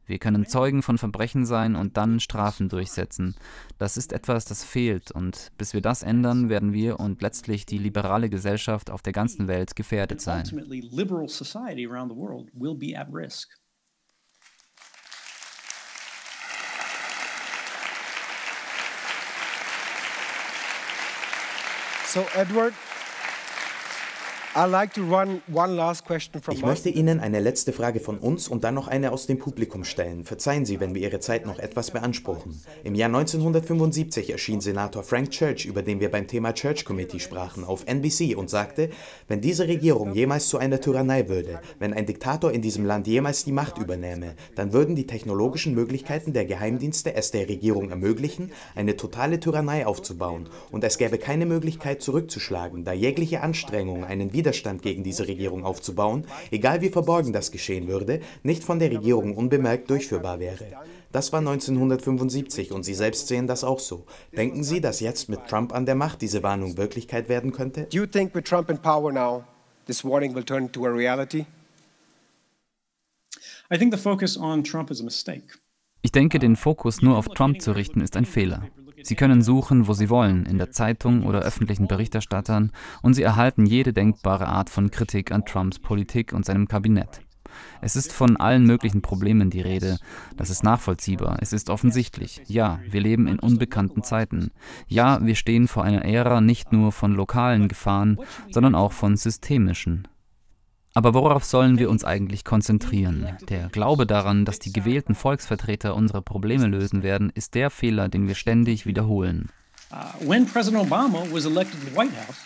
[0.08, 3.36] Wir können Zeugen von Verbrechen sein und dann Strafen durchsetzen.
[3.78, 7.78] Das ist etwas, das fehlt und bis wir das ändern, werden wir und letztlich die
[7.78, 10.46] liberale Gesellschaft auf der ganzen Welt gefährdet sein.
[22.08, 22.74] So Edward,
[26.50, 29.84] ich möchte Ihnen eine letzte Frage von uns und dann noch eine aus dem Publikum
[29.84, 30.24] stellen.
[30.24, 32.60] Verzeihen Sie, wenn wir Ihre Zeit noch etwas beanspruchen.
[32.84, 37.64] Im Jahr 1975 erschien Senator Frank Church, über den wir beim Thema Church Committee sprachen,
[37.64, 38.90] auf NBC und sagte,
[39.28, 43.46] wenn diese Regierung jemals zu einer Tyrannei würde, wenn ein Diktator in diesem Land jemals
[43.46, 48.98] die Macht übernähme, dann würden die technologischen Möglichkeiten der Geheimdienste es der Regierung ermöglichen, eine
[48.98, 54.82] totale Tyrannei aufzubauen und es gäbe keine Möglichkeit zurückzuschlagen, da jegliche Anstrengung, einen Widerstand Widerstand
[54.82, 59.90] gegen diese Regierung aufzubauen, egal wie verborgen das geschehen würde, nicht von der Regierung unbemerkt
[59.90, 60.66] durchführbar wäre.
[61.12, 64.06] Das war 1975 und Sie selbst sehen das auch so.
[64.38, 67.88] Denken Sie, dass jetzt mit Trump an der Macht diese Warnung Wirklichkeit werden könnte?
[67.92, 69.44] Do you think with Trump in power now,
[69.86, 71.46] this warning will turn into a reality?
[73.70, 75.60] I think the focus on Trump is a mistake.
[76.04, 78.64] Ich denke, den Fokus nur auf Trump zu richten, ist ein Fehler.
[79.08, 83.66] Sie können suchen, wo Sie wollen, in der Zeitung oder öffentlichen Berichterstattern, und Sie erhalten
[83.66, 87.22] jede denkbare Art von Kritik an Trumps Politik und seinem Kabinett.
[87.80, 89.98] Es ist von allen möglichen Problemen die Rede.
[90.36, 91.38] Das ist nachvollziehbar.
[91.40, 92.42] Es ist offensichtlich.
[92.48, 94.52] Ja, wir leben in unbekannten Zeiten.
[94.88, 98.20] Ja, wir stehen vor einer Ära nicht nur von lokalen Gefahren,
[98.52, 100.06] sondern auch von systemischen.
[100.98, 103.38] Aber worauf sollen wir uns eigentlich konzentrieren?
[103.50, 108.28] Der Glaube daran, dass die gewählten Volksvertreter unsere Probleme lösen werden, ist der Fehler, den
[108.28, 109.50] wir ständig wiederholen.
[109.92, 112.38] Uh, when President Obama was elected to the White House,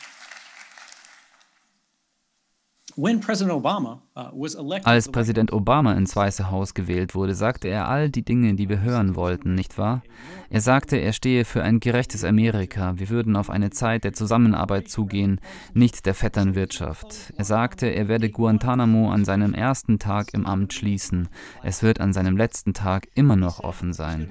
[4.83, 8.81] Als Präsident Obama ins Weiße Haus gewählt wurde, sagte er all die Dinge, die wir
[8.81, 10.03] hören wollten, nicht wahr?
[10.49, 12.93] Er sagte, er stehe für ein gerechtes Amerika.
[12.97, 15.39] Wir würden auf eine Zeit der Zusammenarbeit zugehen,
[15.73, 17.33] nicht der Vetternwirtschaft.
[17.37, 21.29] Er sagte, er werde Guantanamo an seinem ersten Tag im Amt schließen.
[21.63, 24.29] Es wird an seinem letzten Tag immer noch offen sein.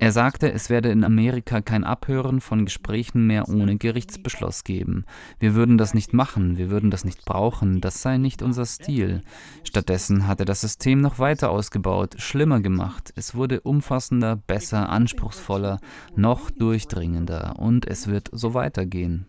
[0.00, 5.04] Er sagte, es werde in Amerika kein Abhören von Gesprächen mehr ohne Gerichtsbeschluss geben.
[5.40, 9.22] Wir würden das nicht machen, wir würden das nicht brauchen, das sei nicht unser Stil.
[9.64, 13.12] Stattdessen hat er das System noch weiter ausgebaut, schlimmer gemacht.
[13.16, 15.80] Es wurde umfassender, besser, anspruchsvoller,
[16.14, 19.26] noch durchdringender und es wird so weitergehen.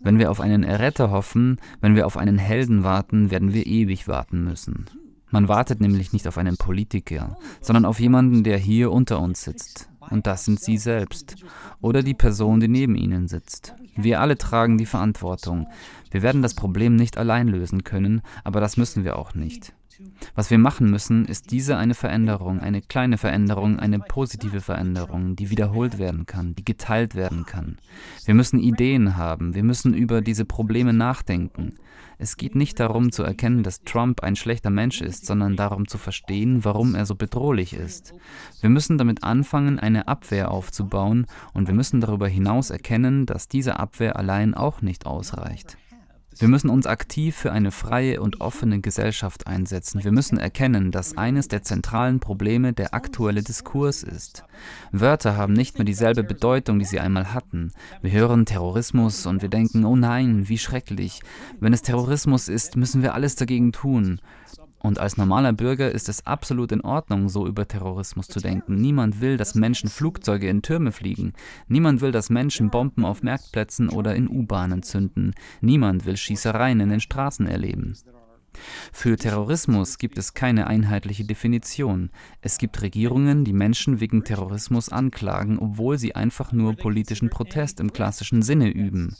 [0.00, 4.08] Wenn wir auf einen Erretter hoffen, wenn wir auf einen Helden warten, werden wir ewig
[4.08, 4.86] warten müssen.
[5.30, 9.90] Man wartet nämlich nicht auf einen Politiker, sondern auf jemanden, der hier unter uns sitzt.
[10.10, 11.36] Und das sind Sie selbst
[11.80, 13.74] oder die Person, die neben Ihnen sitzt.
[13.96, 15.66] Wir alle tragen die Verantwortung.
[16.10, 19.72] Wir werden das Problem nicht allein lösen können, aber das müssen wir auch nicht.
[20.34, 25.50] Was wir machen müssen, ist diese eine Veränderung, eine kleine Veränderung, eine positive Veränderung, die
[25.50, 27.78] wiederholt werden kann, die geteilt werden kann.
[28.24, 31.74] Wir müssen Ideen haben, wir müssen über diese Probleme nachdenken.
[32.18, 35.98] Es geht nicht darum zu erkennen, dass Trump ein schlechter Mensch ist, sondern darum zu
[35.98, 38.14] verstehen, warum er so bedrohlich ist.
[38.62, 43.78] Wir müssen damit anfangen, eine Abwehr aufzubauen, und wir müssen darüber hinaus erkennen, dass diese
[43.78, 45.76] Abwehr allein auch nicht ausreicht.
[46.38, 50.04] Wir müssen uns aktiv für eine freie und offene Gesellschaft einsetzen.
[50.04, 54.44] Wir müssen erkennen, dass eines der zentralen Probleme der aktuelle Diskurs ist.
[54.92, 57.72] Wörter haben nicht mehr dieselbe Bedeutung, die sie einmal hatten.
[58.02, 61.20] Wir hören Terrorismus und wir denken, oh nein, wie schrecklich.
[61.58, 64.20] Wenn es Terrorismus ist, müssen wir alles dagegen tun.
[64.86, 68.76] Und als normaler Bürger ist es absolut in Ordnung, so über Terrorismus zu denken.
[68.76, 71.32] Niemand will, dass Menschen Flugzeuge in Türme fliegen.
[71.66, 75.34] Niemand will, dass Menschen Bomben auf Marktplätzen oder in U-Bahnen zünden.
[75.60, 77.96] Niemand will Schießereien in den Straßen erleben.
[78.92, 82.10] Für Terrorismus gibt es keine einheitliche Definition.
[82.40, 87.92] Es gibt Regierungen, die Menschen wegen Terrorismus anklagen, obwohl sie einfach nur politischen Protest im
[87.92, 89.16] klassischen Sinne üben.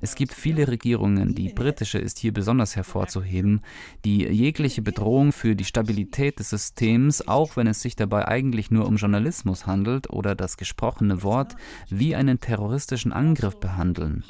[0.00, 3.60] Es gibt viele Regierungen, die britische ist hier besonders hervorzuheben,
[4.04, 8.86] die jegliche Bedrohung für die Stabilität des Systems, auch wenn es sich dabei eigentlich nur
[8.86, 11.56] um Journalismus handelt oder das gesprochene Wort,
[11.88, 14.24] wie einen terroristischen Angriff behandeln.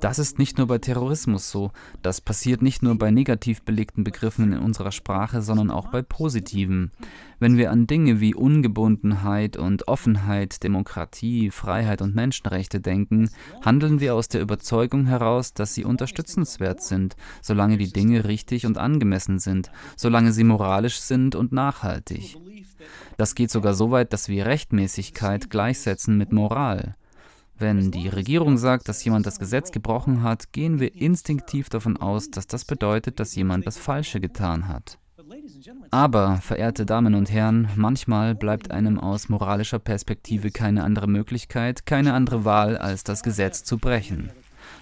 [0.00, 1.70] Das ist nicht nur bei Terrorismus so.
[2.02, 6.92] Das passiert nicht nur bei negativ belegten Begriffen in unserer Sprache, sondern auch bei positiven.
[7.38, 13.30] Wenn wir an Dinge wie Ungebundenheit und Offenheit, Demokratie, Freiheit und Menschenrechte denken,
[13.62, 18.76] handeln wir aus der Überzeugung heraus, dass sie unterstützenswert sind, solange die Dinge richtig und
[18.76, 22.36] angemessen sind, solange sie moralisch sind und nachhaltig.
[23.16, 26.94] Das geht sogar so weit, dass wir Rechtmäßigkeit gleichsetzen mit Moral.
[27.58, 32.30] Wenn die Regierung sagt, dass jemand das Gesetz gebrochen hat, gehen wir instinktiv davon aus,
[32.30, 34.98] dass das bedeutet, dass jemand das Falsche getan hat.
[35.90, 42.12] Aber, verehrte Damen und Herren, manchmal bleibt einem aus moralischer Perspektive keine andere Möglichkeit, keine
[42.12, 44.30] andere Wahl, als das Gesetz zu brechen.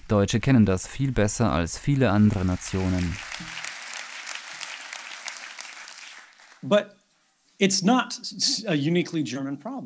[0.09, 3.17] Deutsche kennen das viel besser als viele andere Nationen.
[6.63, 6.89] But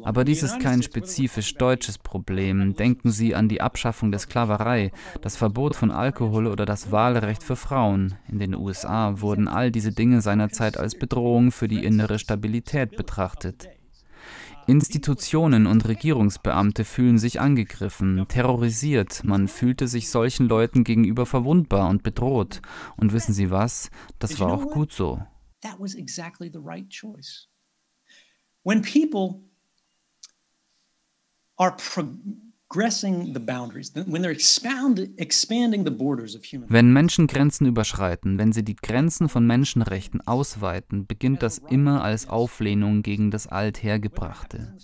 [0.04, 2.74] aber dies ist kein spezifisch deutsches Problem.
[2.74, 4.90] Denken Sie an die Abschaffung der Sklaverei,
[5.20, 8.14] das Verbot von Alkohol oder das Wahlrecht für Frauen.
[8.28, 13.68] In den USA wurden all diese Dinge seinerzeit als Bedrohung für die innere Stabilität betrachtet.
[14.66, 22.02] Institutionen und Regierungsbeamte fühlen sich angegriffen, terrorisiert, man fühlte sich solchen Leuten gegenüber verwundbar und
[22.02, 22.60] bedroht.
[22.96, 23.90] Und wissen Sie was?
[24.18, 25.22] Das war auch gut so.
[25.62, 27.48] That was exactly the right choice.
[28.68, 29.40] When people
[31.56, 37.66] are progressing the boundaries, when they're expound, expanding the borders of human Wenn Menschen Grenzen
[37.66, 43.46] überschreiten, wenn sie die Grenzen von Menschenrechten ausweiten, beginnt das immer als Auflehnung gegen das
[43.46, 44.76] Althergebrachte.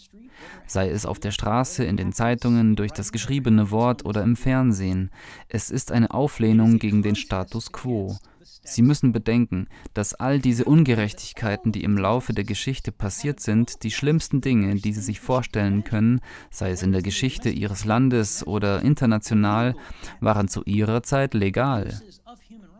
[0.66, 5.10] Sei es auf der Straße, in den Zeitungen, durch das geschriebene Wort oder im Fernsehen.
[5.48, 8.16] Es ist eine Auflehnung gegen den Status quo.
[8.62, 13.90] Sie müssen bedenken, dass all diese Ungerechtigkeiten, die im Laufe der Geschichte passiert sind, die
[13.90, 18.82] schlimmsten Dinge, die Sie sich vorstellen können, sei es in der Geschichte Ihres Landes oder
[18.82, 19.74] international,
[20.20, 22.00] waren zu Ihrer Zeit legal.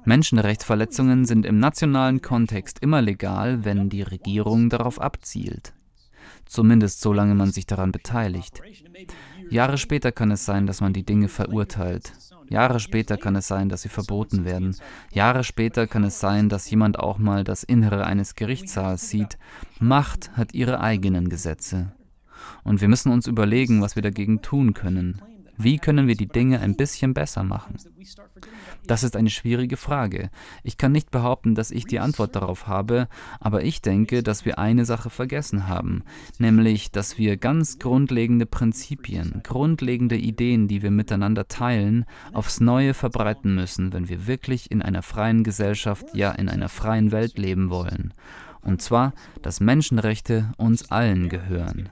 [0.05, 5.73] Menschenrechtsverletzungen sind im nationalen Kontext immer legal, wenn die Regierung darauf abzielt.
[6.47, 8.61] Zumindest solange man sich daran beteiligt.
[9.51, 12.13] Jahre später kann es sein, dass man die Dinge verurteilt.
[12.55, 14.77] Jahre später kann es sein, dass sie verboten werden.
[15.13, 19.39] Jahre später kann es sein, dass jemand auch mal das Innere eines Gerichtssaals sieht.
[19.81, 21.93] Macht hat ihre eigenen Gesetze.
[22.63, 25.21] Und wir müssen uns überlegen, was wir dagegen tun können.
[25.57, 27.77] Wie können wir die Dinge ein bisschen besser machen?
[28.87, 30.31] Das ist eine schwierige Frage.
[30.63, 33.09] Ich kann nicht behaupten, dass ich die Antwort darauf habe,
[33.41, 36.03] aber ich denke, dass wir eine Sache vergessen haben,
[36.39, 43.55] nämlich, dass wir ganz grundlegende Prinzipien, grundlegende Ideen, die wir miteinander teilen, aufs Neue verbreiten
[43.55, 48.13] müssen, wenn wir wirklich in einer freien Gesellschaft, ja in einer freien Welt leben wollen.
[48.61, 51.91] Und zwar, dass Menschenrechte uns allen gehören.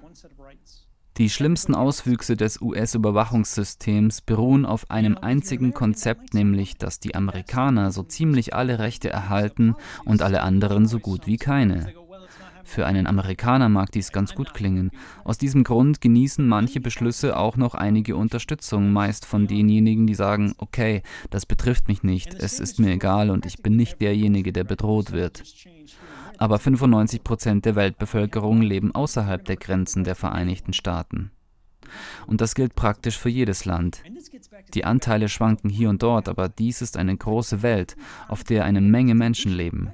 [1.19, 8.03] Die schlimmsten Auswüchse des US-Überwachungssystems beruhen auf einem einzigen Konzept, nämlich dass die Amerikaner so
[8.03, 9.75] ziemlich alle Rechte erhalten
[10.07, 11.93] und alle anderen so gut wie keine.
[12.65, 14.91] Für einen Amerikaner mag dies ganz gut klingen.
[15.25, 20.55] Aus diesem Grund genießen manche Beschlüsse auch noch einige Unterstützung, meist von denjenigen, die sagen,
[20.57, 24.65] okay, das betrifft mich nicht, es ist mir egal und ich bin nicht derjenige, der
[24.65, 25.43] bedroht wird
[26.39, 31.31] aber 95 Prozent der Weltbevölkerung leben außerhalb der Grenzen der Vereinigten Staaten.
[32.27, 34.03] Und das gilt praktisch für jedes Land.
[34.75, 37.97] Die Anteile schwanken hier und dort, aber dies ist eine große Welt,
[38.29, 39.93] auf der eine Menge Menschen leben.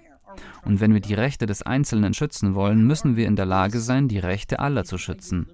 [0.65, 4.09] Und wenn wir die Rechte des Einzelnen schützen wollen, müssen wir in der Lage sein,
[4.09, 5.49] die Rechte aller zu schützen.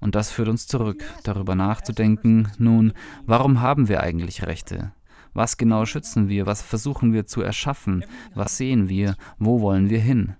[0.00, 2.92] Und das führt uns zurück, darüber nachzudenken, nun,
[3.24, 4.92] warum haben wir eigentlich Rechte?
[5.34, 6.46] Was genau schützen wir?
[6.46, 8.04] Was versuchen wir zu erschaffen?
[8.34, 9.16] Was sehen wir?
[9.38, 10.36] Wo wollen wir hin?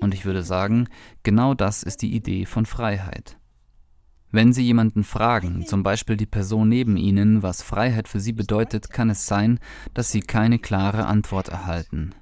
[0.00, 0.88] Und ich würde sagen,
[1.22, 3.38] genau das ist die Idee von Freiheit.
[4.30, 8.90] Wenn Sie jemanden fragen, zum Beispiel die Person neben Ihnen, was Freiheit für Sie bedeutet,
[8.90, 9.58] kann es sein,
[9.94, 12.14] dass Sie keine klare Antwort erhalten.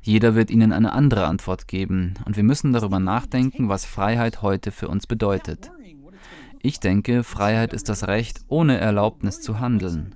[0.00, 4.70] Jeder wird Ihnen eine andere Antwort geben, und wir müssen darüber nachdenken, was Freiheit heute
[4.70, 5.72] für uns bedeutet.
[6.62, 10.14] Ich denke, Freiheit ist das Recht, ohne Erlaubnis zu handeln.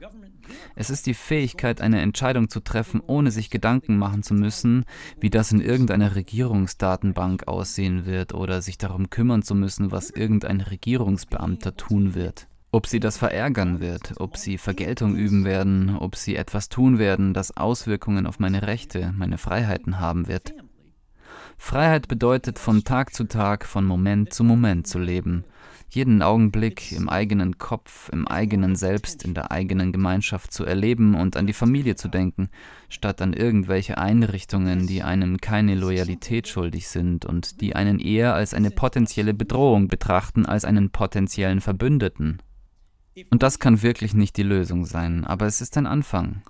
[0.74, 4.84] Es ist die Fähigkeit, eine Entscheidung zu treffen, ohne sich Gedanken machen zu müssen,
[5.20, 10.60] wie das in irgendeiner Regierungsdatenbank aussehen wird oder sich darum kümmern zu müssen, was irgendein
[10.60, 12.48] Regierungsbeamter tun wird.
[12.74, 17.34] Ob sie das verärgern wird, ob sie Vergeltung üben werden, ob sie etwas tun werden,
[17.34, 20.54] das Auswirkungen auf meine Rechte, meine Freiheiten haben wird.
[21.58, 25.44] Freiheit bedeutet, von Tag zu Tag, von Moment zu Moment zu leben,
[25.94, 31.36] jeden Augenblick im eigenen Kopf, im eigenen Selbst, in der eigenen Gemeinschaft zu erleben und
[31.36, 32.48] an die Familie zu denken,
[32.88, 38.54] statt an irgendwelche Einrichtungen, die einem keine Loyalität schuldig sind und die einen eher als
[38.54, 42.40] eine potenzielle Bedrohung betrachten als einen potenziellen Verbündeten.
[43.30, 46.40] Und das kann wirklich nicht die Lösung sein, aber es ist ein Anfang.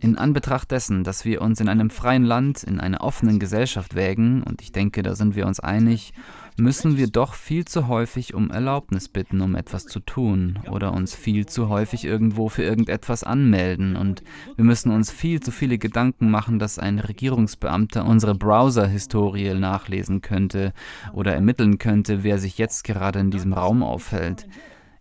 [0.00, 4.42] In Anbetracht dessen, dass wir uns in einem freien Land, in einer offenen Gesellschaft wägen,
[4.42, 6.12] und ich denke, da sind wir uns einig,
[6.56, 11.14] müssen wir doch viel zu häufig um Erlaubnis bitten, um etwas zu tun, oder uns
[11.14, 14.22] viel zu häufig irgendwo für irgendetwas anmelden, und
[14.56, 20.72] wir müssen uns viel zu viele Gedanken machen, dass ein Regierungsbeamter unsere Browser-Historie nachlesen könnte
[21.12, 24.46] oder ermitteln könnte, wer sich jetzt gerade in diesem Raum aufhält.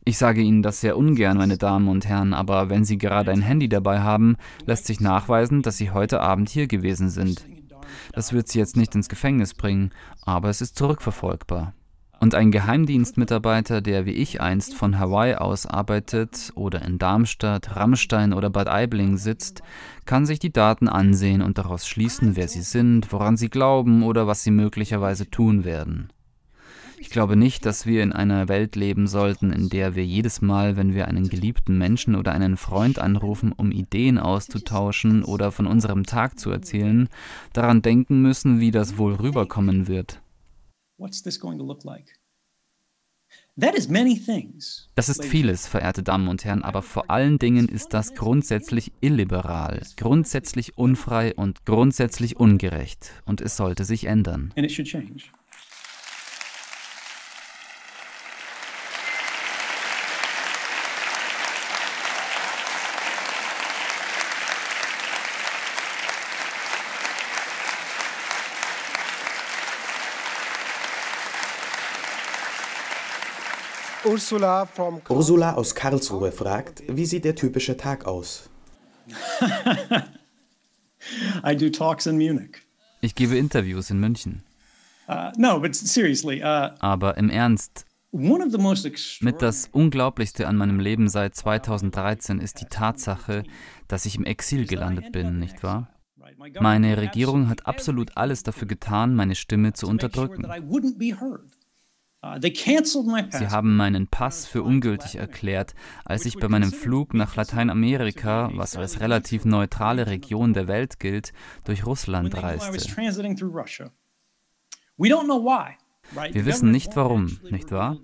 [0.07, 3.41] Ich sage Ihnen das sehr ungern, meine Damen und Herren, aber wenn Sie gerade ein
[3.41, 4.35] Handy dabei haben,
[4.67, 7.47] lässt sich nachweisen, dass Sie heute Abend hier gewesen sind.
[8.13, 9.91] Das wird Sie jetzt nicht ins Gefängnis bringen,
[10.23, 11.73] aber es ist zurückverfolgbar.
[12.19, 18.33] Und ein Geheimdienstmitarbeiter, der wie ich einst von Hawaii aus arbeitet oder in Darmstadt, Rammstein
[18.33, 19.61] oder Bad Aibling sitzt,
[20.05, 24.27] kann sich die Daten ansehen und daraus schließen, wer sie sind, woran sie glauben oder
[24.27, 26.09] was sie möglicherweise tun werden.
[26.97, 30.77] Ich glaube nicht, dass wir in einer Welt leben sollten, in der wir jedes Mal,
[30.77, 36.05] wenn wir einen geliebten Menschen oder einen Freund anrufen, um Ideen auszutauschen oder von unserem
[36.05, 37.09] Tag zu erzählen,
[37.53, 40.21] daran denken müssen, wie das wohl rüberkommen wird.
[44.95, 49.81] Das ist vieles, verehrte Damen und Herren, aber vor allen Dingen ist das grundsätzlich illiberal,
[49.95, 53.11] grundsätzlich unfrei und grundsätzlich ungerecht.
[53.25, 54.51] Und es sollte sich ändern.
[54.57, 55.31] And it should change.
[74.05, 74.67] Ursula,
[75.09, 78.49] Ursula aus Karlsruhe fragt, wie sieht der typische Tag aus?
[83.01, 84.43] Ich gebe Interviews in München.
[85.07, 91.35] Uh, no, but seriously, uh, Aber im Ernst, mit das Unglaublichste an meinem Leben seit
[91.35, 93.43] 2013 ist die Tatsache,
[93.87, 95.89] dass ich im Exil gelandet bin, nicht wahr?
[96.59, 100.45] Meine Regierung hat absolut alles dafür getan, meine Stimme zu unterdrücken.
[102.25, 108.49] Uh, Sie haben meinen Pass für ungültig erklärt, als ich bei meinem Flug nach Lateinamerika,
[108.55, 111.33] was als relativ neutrale Region der Welt gilt,
[111.65, 112.73] durch Russland reiste.
[116.31, 117.97] Wir wissen nicht warum, nicht wahr?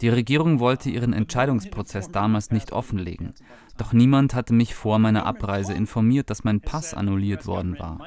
[0.00, 3.34] Die Regierung wollte ihren Entscheidungsprozess damals nicht offenlegen.
[3.76, 7.98] Doch niemand hatte mich vor meiner Abreise informiert, dass mein Pass annulliert worden war.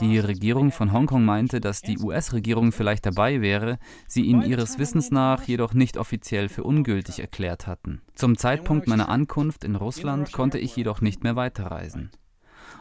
[0.00, 5.10] Die Regierung von Hongkong meinte, dass die US-Regierung vielleicht dabei wäre, sie ihn ihres Wissens
[5.10, 8.02] nach jedoch nicht offiziell für ungültig erklärt hatten.
[8.14, 12.10] Zum Zeitpunkt meiner Ankunft in Russland konnte ich jedoch nicht mehr weiterreisen.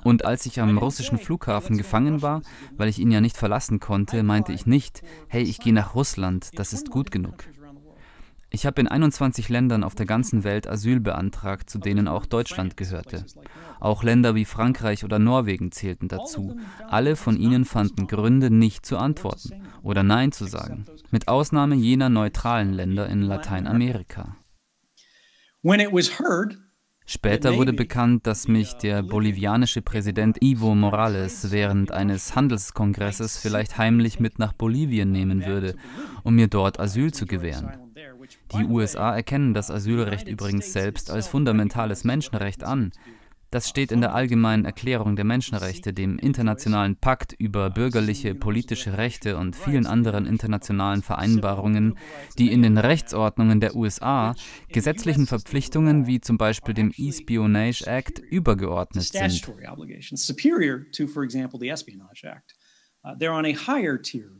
[0.03, 2.41] Und als ich am russischen Flughafen gefangen war,
[2.75, 6.51] weil ich ihn ja nicht verlassen konnte, meinte ich nicht, hey, ich gehe nach Russland,
[6.59, 7.45] das ist gut genug.
[8.49, 12.77] Ich habe in 21 Ländern auf der ganzen Welt Asyl beantragt, zu denen auch Deutschland
[12.77, 13.25] gehörte.
[13.79, 16.57] Auch Länder wie Frankreich oder Norwegen zählten dazu.
[16.87, 22.09] Alle von ihnen fanden Gründe, nicht zu antworten oder Nein zu sagen, mit Ausnahme jener
[22.09, 24.37] neutralen Länder in Lateinamerika.
[27.09, 34.19] Später wurde bekannt, dass mich der bolivianische Präsident Evo Morales während eines Handelskongresses vielleicht heimlich
[34.19, 35.75] mit nach Bolivien nehmen würde,
[36.23, 37.86] um mir dort Asyl zu gewähren.
[38.53, 42.91] Die USA erkennen das Asylrecht übrigens selbst als fundamentales Menschenrecht an.
[43.49, 49.37] Das steht in der Allgemeinen Erklärung der Menschenrechte, dem Internationalen Pakt über bürgerliche, politische Rechte
[49.37, 51.97] und vielen anderen internationalen Vereinbarungen,
[52.37, 54.35] die in den Rechtsordnungen der USA
[54.67, 59.49] gesetzlichen Verpflichtungen wie zum Beispiel dem Espionage Act übergeordnet sind.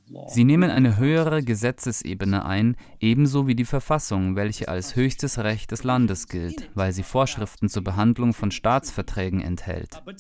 [0.10, 5.72] Uh, Sie nehmen eine höhere Gesetzesebene ein, ebenso wie die Verfassung, welche als höchstes Recht
[5.72, 10.02] des Landes gilt, weil sie Vorschriften zur Behandlung von Staatsverträgen enthält.
[10.06, 10.12] Uh,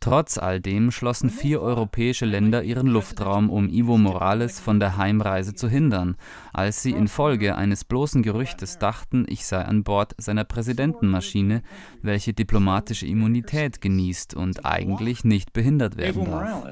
[0.00, 5.54] Trotz all dem schlossen vier europäische Länder ihren Luftraum, um Ivo Morales von der Heimreise
[5.54, 6.16] zu hindern,
[6.52, 11.62] als sie infolge eines bloßen Gerüchtes dachten, ich sei an Bord seiner Präsidentenmaschine,
[12.02, 16.66] welche diplomatische Immunität genießt und eigentlich nicht behindert werden darf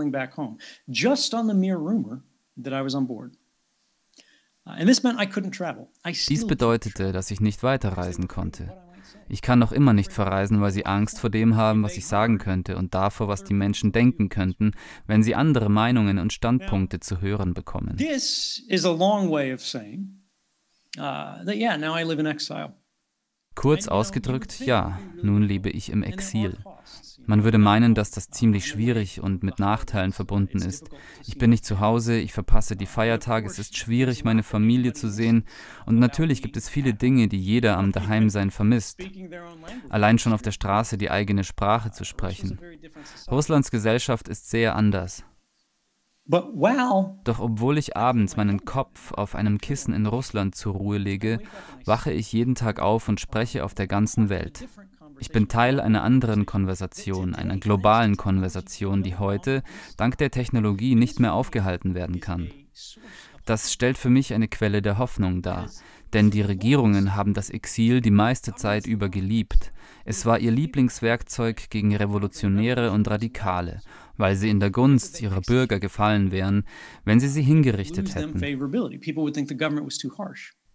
[0.00, 2.22] traveling back home, just on the mere rumor
[2.56, 3.36] that I was on board.
[4.66, 4.76] Uh,
[6.28, 8.72] Dies bedeutete, dass ich nicht weiterreisen konnte.
[9.28, 12.38] Ich kann noch immer nicht verreisen, weil sie Angst vor dem haben, was ich sagen
[12.38, 14.72] könnte und davor, was die Menschen denken könnten,
[15.06, 17.96] wenn sie andere Meinungen und Standpunkte zu hören bekommen.
[23.54, 26.56] Kurz ausgedrückt, ja, nun lebe ich im Exil.
[27.26, 30.88] Man würde meinen, dass das ziemlich schwierig und mit Nachteilen verbunden ist.
[31.26, 35.10] Ich bin nicht zu Hause, ich verpasse die Feiertage, es ist schwierig, meine Familie zu
[35.10, 35.44] sehen
[35.86, 39.00] und natürlich gibt es viele Dinge, die jeder am Daheimsein vermisst.
[39.90, 42.58] Allein schon auf der Straße die eigene Sprache zu sprechen.
[43.30, 45.24] Russlands Gesellschaft ist sehr anders.
[47.24, 51.40] Doch obwohl ich abends meinen Kopf auf einem Kissen in Russland zur Ruhe lege,
[51.84, 54.68] wache ich jeden Tag auf und spreche auf der ganzen Welt.
[55.18, 59.62] Ich bin Teil einer anderen Konversation, einer globalen Konversation, die heute,
[59.96, 62.48] dank der Technologie, nicht mehr aufgehalten werden kann.
[63.44, 65.68] Das stellt für mich eine Quelle der Hoffnung dar,
[66.12, 69.72] denn die Regierungen haben das Exil die meiste Zeit über geliebt.
[70.04, 73.80] Es war ihr Lieblingswerkzeug gegen Revolutionäre und Radikale,
[74.20, 76.64] weil sie in der Gunst ihrer Bürger gefallen wären,
[77.04, 78.38] wenn sie sie hingerichtet hätten.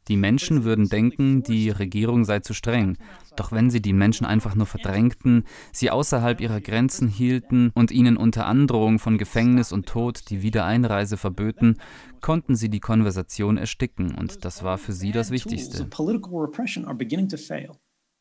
[0.07, 2.97] Die Menschen würden denken, die Regierung sei zu streng.
[3.35, 8.15] Doch wenn sie die Menschen einfach nur verdrängten, sie außerhalb ihrer Grenzen hielten und ihnen
[8.15, 11.79] unter Androhung von Gefängnis und Tod die Wiedereinreise verböten,
[12.21, 15.87] konnten sie die Konversation ersticken und das war für sie das Wichtigste.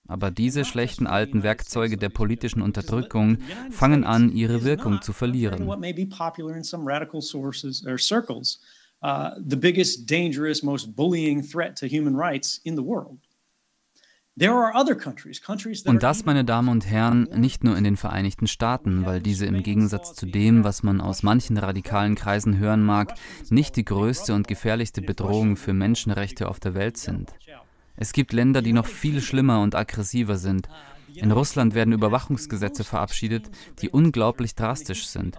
[0.07, 3.39] Aber diese schlechten alten Werkzeuge der politischen Unterdrückung
[3.71, 5.67] fangen an, ihre Wirkung zu verlieren
[9.05, 13.19] uh, the biggest, dangerous, most bullying threat to human rights in the world.
[15.87, 19.63] Und das, meine Damen und Herren, nicht nur in den Vereinigten Staaten, weil diese im
[19.63, 23.15] Gegensatz zu dem, was man aus manchen radikalen Kreisen hören mag,
[23.51, 27.33] nicht die größte und gefährlichste Bedrohung für Menschenrechte auf der Welt sind.
[27.97, 30.69] Es gibt Länder, die noch viel schlimmer und aggressiver sind,
[31.17, 35.39] in Russland werden Überwachungsgesetze verabschiedet, die unglaublich drastisch sind.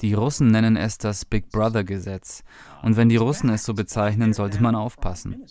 [0.00, 2.44] Die Russen nennen es das Big Brother-Gesetz.
[2.82, 5.44] Und wenn die Russen es so bezeichnen, sollte man aufpassen.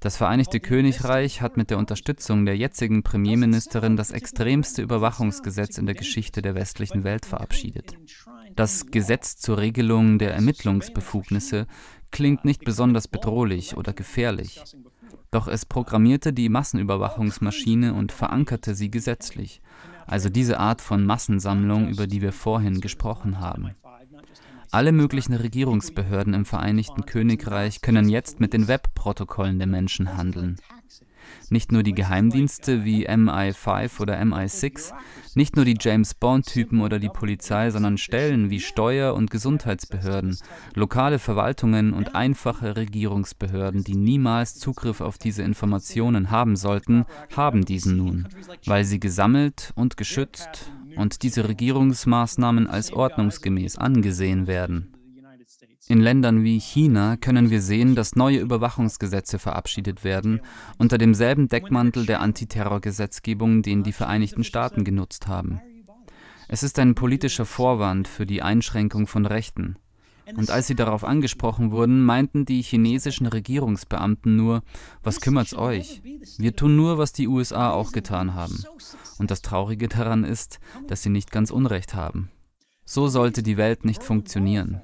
[0.00, 5.94] Das Vereinigte Königreich hat mit der Unterstützung der jetzigen Premierministerin das extremste Überwachungsgesetz in der
[5.94, 7.96] Geschichte der westlichen Welt verabschiedet.
[8.54, 11.66] Das Gesetz zur Regelung der Ermittlungsbefugnisse
[12.10, 14.62] klingt nicht besonders bedrohlich oder gefährlich.
[15.34, 19.62] Doch es programmierte die Massenüberwachungsmaschine und verankerte sie gesetzlich,
[20.06, 23.74] also diese Art von Massensammlung, über die wir vorhin gesprochen haben.
[24.70, 30.54] Alle möglichen Regierungsbehörden im Vereinigten Königreich können jetzt mit den Webprotokollen der Menschen handeln.
[31.50, 34.92] Nicht nur die Geheimdienste wie MI5 oder MI6,
[35.34, 40.38] nicht nur die James Bond-Typen oder die Polizei, sondern Stellen wie Steuer- und Gesundheitsbehörden,
[40.74, 47.04] lokale Verwaltungen und einfache Regierungsbehörden, die niemals Zugriff auf diese Informationen haben sollten,
[47.36, 48.28] haben diesen nun,
[48.66, 54.93] weil sie gesammelt und geschützt und diese Regierungsmaßnahmen als ordnungsgemäß angesehen werden.
[55.86, 60.40] In Ländern wie China können wir sehen, dass neue Überwachungsgesetze verabschiedet werden,
[60.78, 65.60] unter demselben Deckmantel der Antiterrorgesetzgebung, den die Vereinigten Staaten genutzt haben.
[66.48, 69.76] Es ist ein politischer Vorwand für die Einschränkung von Rechten.
[70.36, 74.62] Und als sie darauf angesprochen wurden, meinten die chinesischen Regierungsbeamten nur,
[75.02, 76.02] was kümmert's euch?
[76.38, 78.64] Wir tun nur, was die USA auch getan haben.
[79.18, 82.30] Und das Traurige daran ist, dass sie nicht ganz Unrecht haben.
[82.86, 84.80] So sollte die Welt nicht funktionieren.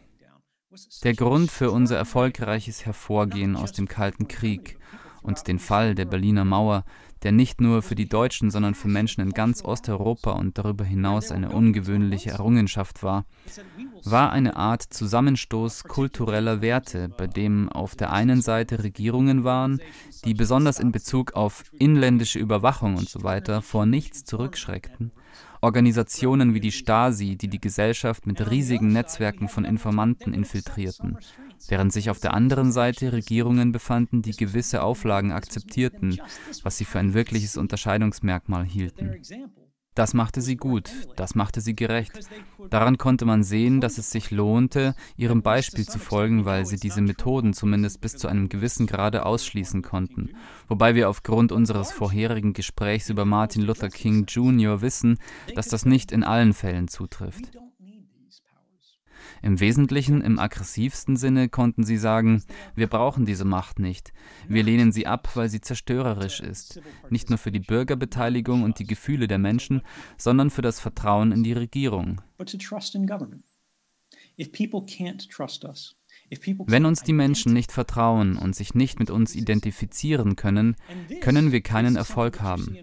[1.02, 4.78] Der Grund für unser erfolgreiches Hervorgehen aus dem Kalten Krieg
[5.20, 6.84] und den Fall der Berliner Mauer,
[7.24, 11.32] der nicht nur für die Deutschen, sondern für Menschen in ganz Osteuropa und darüber hinaus
[11.32, 13.26] eine ungewöhnliche Errungenschaft war,
[14.04, 19.80] war eine Art Zusammenstoß kultureller Werte, bei dem auf der einen Seite Regierungen waren,
[20.24, 23.40] die besonders in Bezug auf inländische Überwachung usw.
[23.44, 25.10] So vor nichts zurückschreckten,
[25.62, 31.18] Organisationen wie die Stasi, die die Gesellschaft mit riesigen Netzwerken von Informanten infiltrierten,
[31.68, 36.20] während sich auf der anderen Seite Regierungen befanden, die gewisse Auflagen akzeptierten,
[36.62, 39.20] was sie für ein wirkliches Unterscheidungsmerkmal hielten.
[39.94, 42.20] Das machte sie gut, das machte sie gerecht.
[42.70, 47.00] Daran konnte man sehen, dass es sich lohnte, ihrem Beispiel zu folgen, weil sie diese
[47.00, 50.30] Methoden zumindest bis zu einem gewissen Grade ausschließen konnten.
[50.68, 54.80] Wobei wir aufgrund unseres vorherigen Gesprächs über Martin Luther King Jr.
[54.80, 55.18] wissen,
[55.56, 57.50] dass das nicht in allen Fällen zutrifft.
[59.42, 62.42] Im Wesentlichen, im aggressivsten Sinne konnten sie sagen,
[62.74, 64.12] wir brauchen diese Macht nicht.
[64.48, 66.80] Wir lehnen sie ab, weil sie zerstörerisch ist.
[67.08, 69.82] Nicht nur für die Bürgerbeteiligung und die Gefühle der Menschen,
[70.16, 72.20] sondern für das Vertrauen in die Regierung.
[74.38, 75.99] If people can't trust us,
[76.66, 80.76] wenn uns die Menschen nicht vertrauen und sich nicht mit uns identifizieren können,
[81.20, 82.76] können wir keinen Erfolg haben.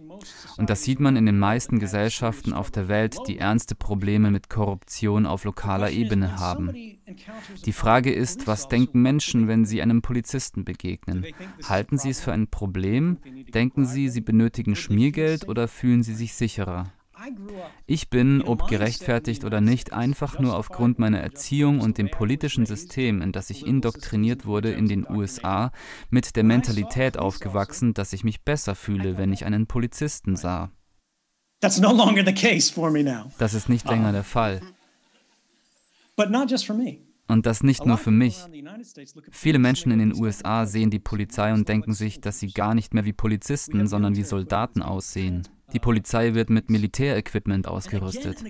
[0.57, 4.49] Und das sieht man in den meisten Gesellschaften auf der Welt, die ernste Probleme mit
[4.49, 6.73] Korruption auf lokaler Ebene haben.
[7.65, 11.25] Die Frage ist, was denken Menschen, wenn sie einem Polizisten begegnen?
[11.63, 13.17] Halten sie es für ein Problem?
[13.53, 16.91] Denken sie, sie benötigen Schmiergeld oder fühlen sie sich sicherer?
[17.85, 23.21] Ich bin, ob gerechtfertigt oder nicht, einfach nur aufgrund meiner Erziehung und dem politischen System,
[23.21, 25.71] in das ich indoktriniert wurde in den USA,
[26.09, 30.71] mit der Mentalität aufgewachsen, dass ich mich besser fühle, wenn ich einen Polizisten sah.
[33.39, 34.61] Das ist nicht länger der Fall.
[37.29, 38.45] Und das nicht nur für mich.
[39.31, 42.93] Viele Menschen in den USA sehen die Polizei und denken sich, dass sie gar nicht
[42.93, 45.47] mehr wie Polizisten, sondern wie Soldaten aussehen.
[45.77, 48.43] Die Polizei wird mit Militärequipment ausgerüstet.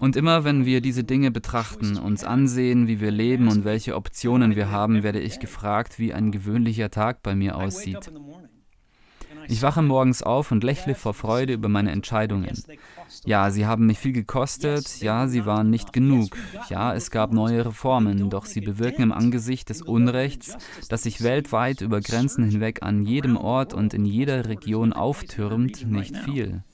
[0.00, 4.56] Und immer wenn wir diese Dinge betrachten, uns ansehen, wie wir leben und welche Optionen
[4.56, 8.10] wir haben, werde ich gefragt, wie ein gewöhnlicher Tag bei mir aussieht.
[9.48, 12.52] Ich wache morgens auf und lächle vor Freude über meine Entscheidungen.
[13.24, 16.36] Ja, sie haben mich viel gekostet, ja, sie waren nicht genug,
[16.68, 20.56] ja, es gab neue Reformen, doch sie bewirken im Angesicht des Unrechts,
[20.88, 26.16] das sich weltweit über Grenzen hinweg an jedem Ort und in jeder Region auftürmt, nicht
[26.16, 26.64] viel.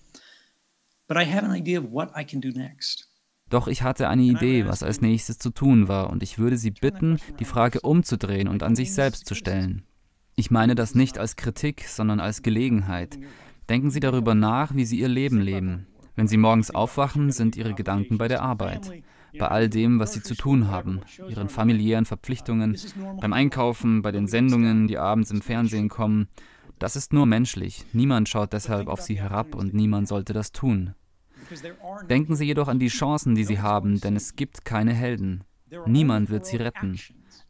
[3.50, 6.70] Doch ich hatte eine Idee, was als nächstes zu tun war, und ich würde Sie
[6.70, 9.82] bitten, die Frage umzudrehen und an sich selbst zu stellen.
[10.40, 13.18] Ich meine das nicht als Kritik, sondern als Gelegenheit.
[13.68, 15.86] Denken Sie darüber nach, wie Sie Ihr Leben leben.
[16.16, 18.90] Wenn Sie morgens aufwachen, sind Ihre Gedanken bei der Arbeit,
[19.38, 22.74] bei all dem, was Sie zu tun haben, Ihren familiären Verpflichtungen,
[23.20, 26.26] beim Einkaufen, bei den Sendungen, die abends im Fernsehen kommen.
[26.78, 27.84] Das ist nur menschlich.
[27.92, 30.94] Niemand schaut deshalb auf Sie herab und niemand sollte das tun.
[32.08, 35.44] Denken Sie jedoch an die Chancen, die Sie haben, denn es gibt keine Helden.
[35.84, 36.98] Niemand wird Sie retten.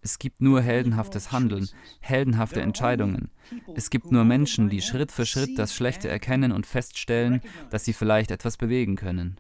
[0.03, 1.68] Es gibt nur heldenhaftes Handeln,
[2.01, 3.30] heldenhafte Entscheidungen.
[3.74, 7.92] Es gibt nur Menschen, die Schritt für Schritt das Schlechte erkennen und feststellen, dass sie
[7.92, 9.38] vielleicht etwas bewegen können.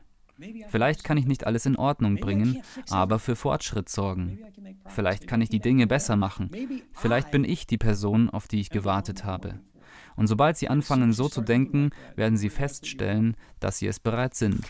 [0.68, 4.38] Vielleicht kann ich nicht alles in Ordnung bringen, aber für Fortschritt sorgen.
[4.86, 6.50] Vielleicht kann ich die Dinge besser machen.
[6.92, 9.60] Vielleicht bin ich die Person, auf die ich gewartet habe.
[10.16, 14.64] Und sobald Sie anfangen so zu denken, werden Sie feststellen, dass Sie es bereits sind.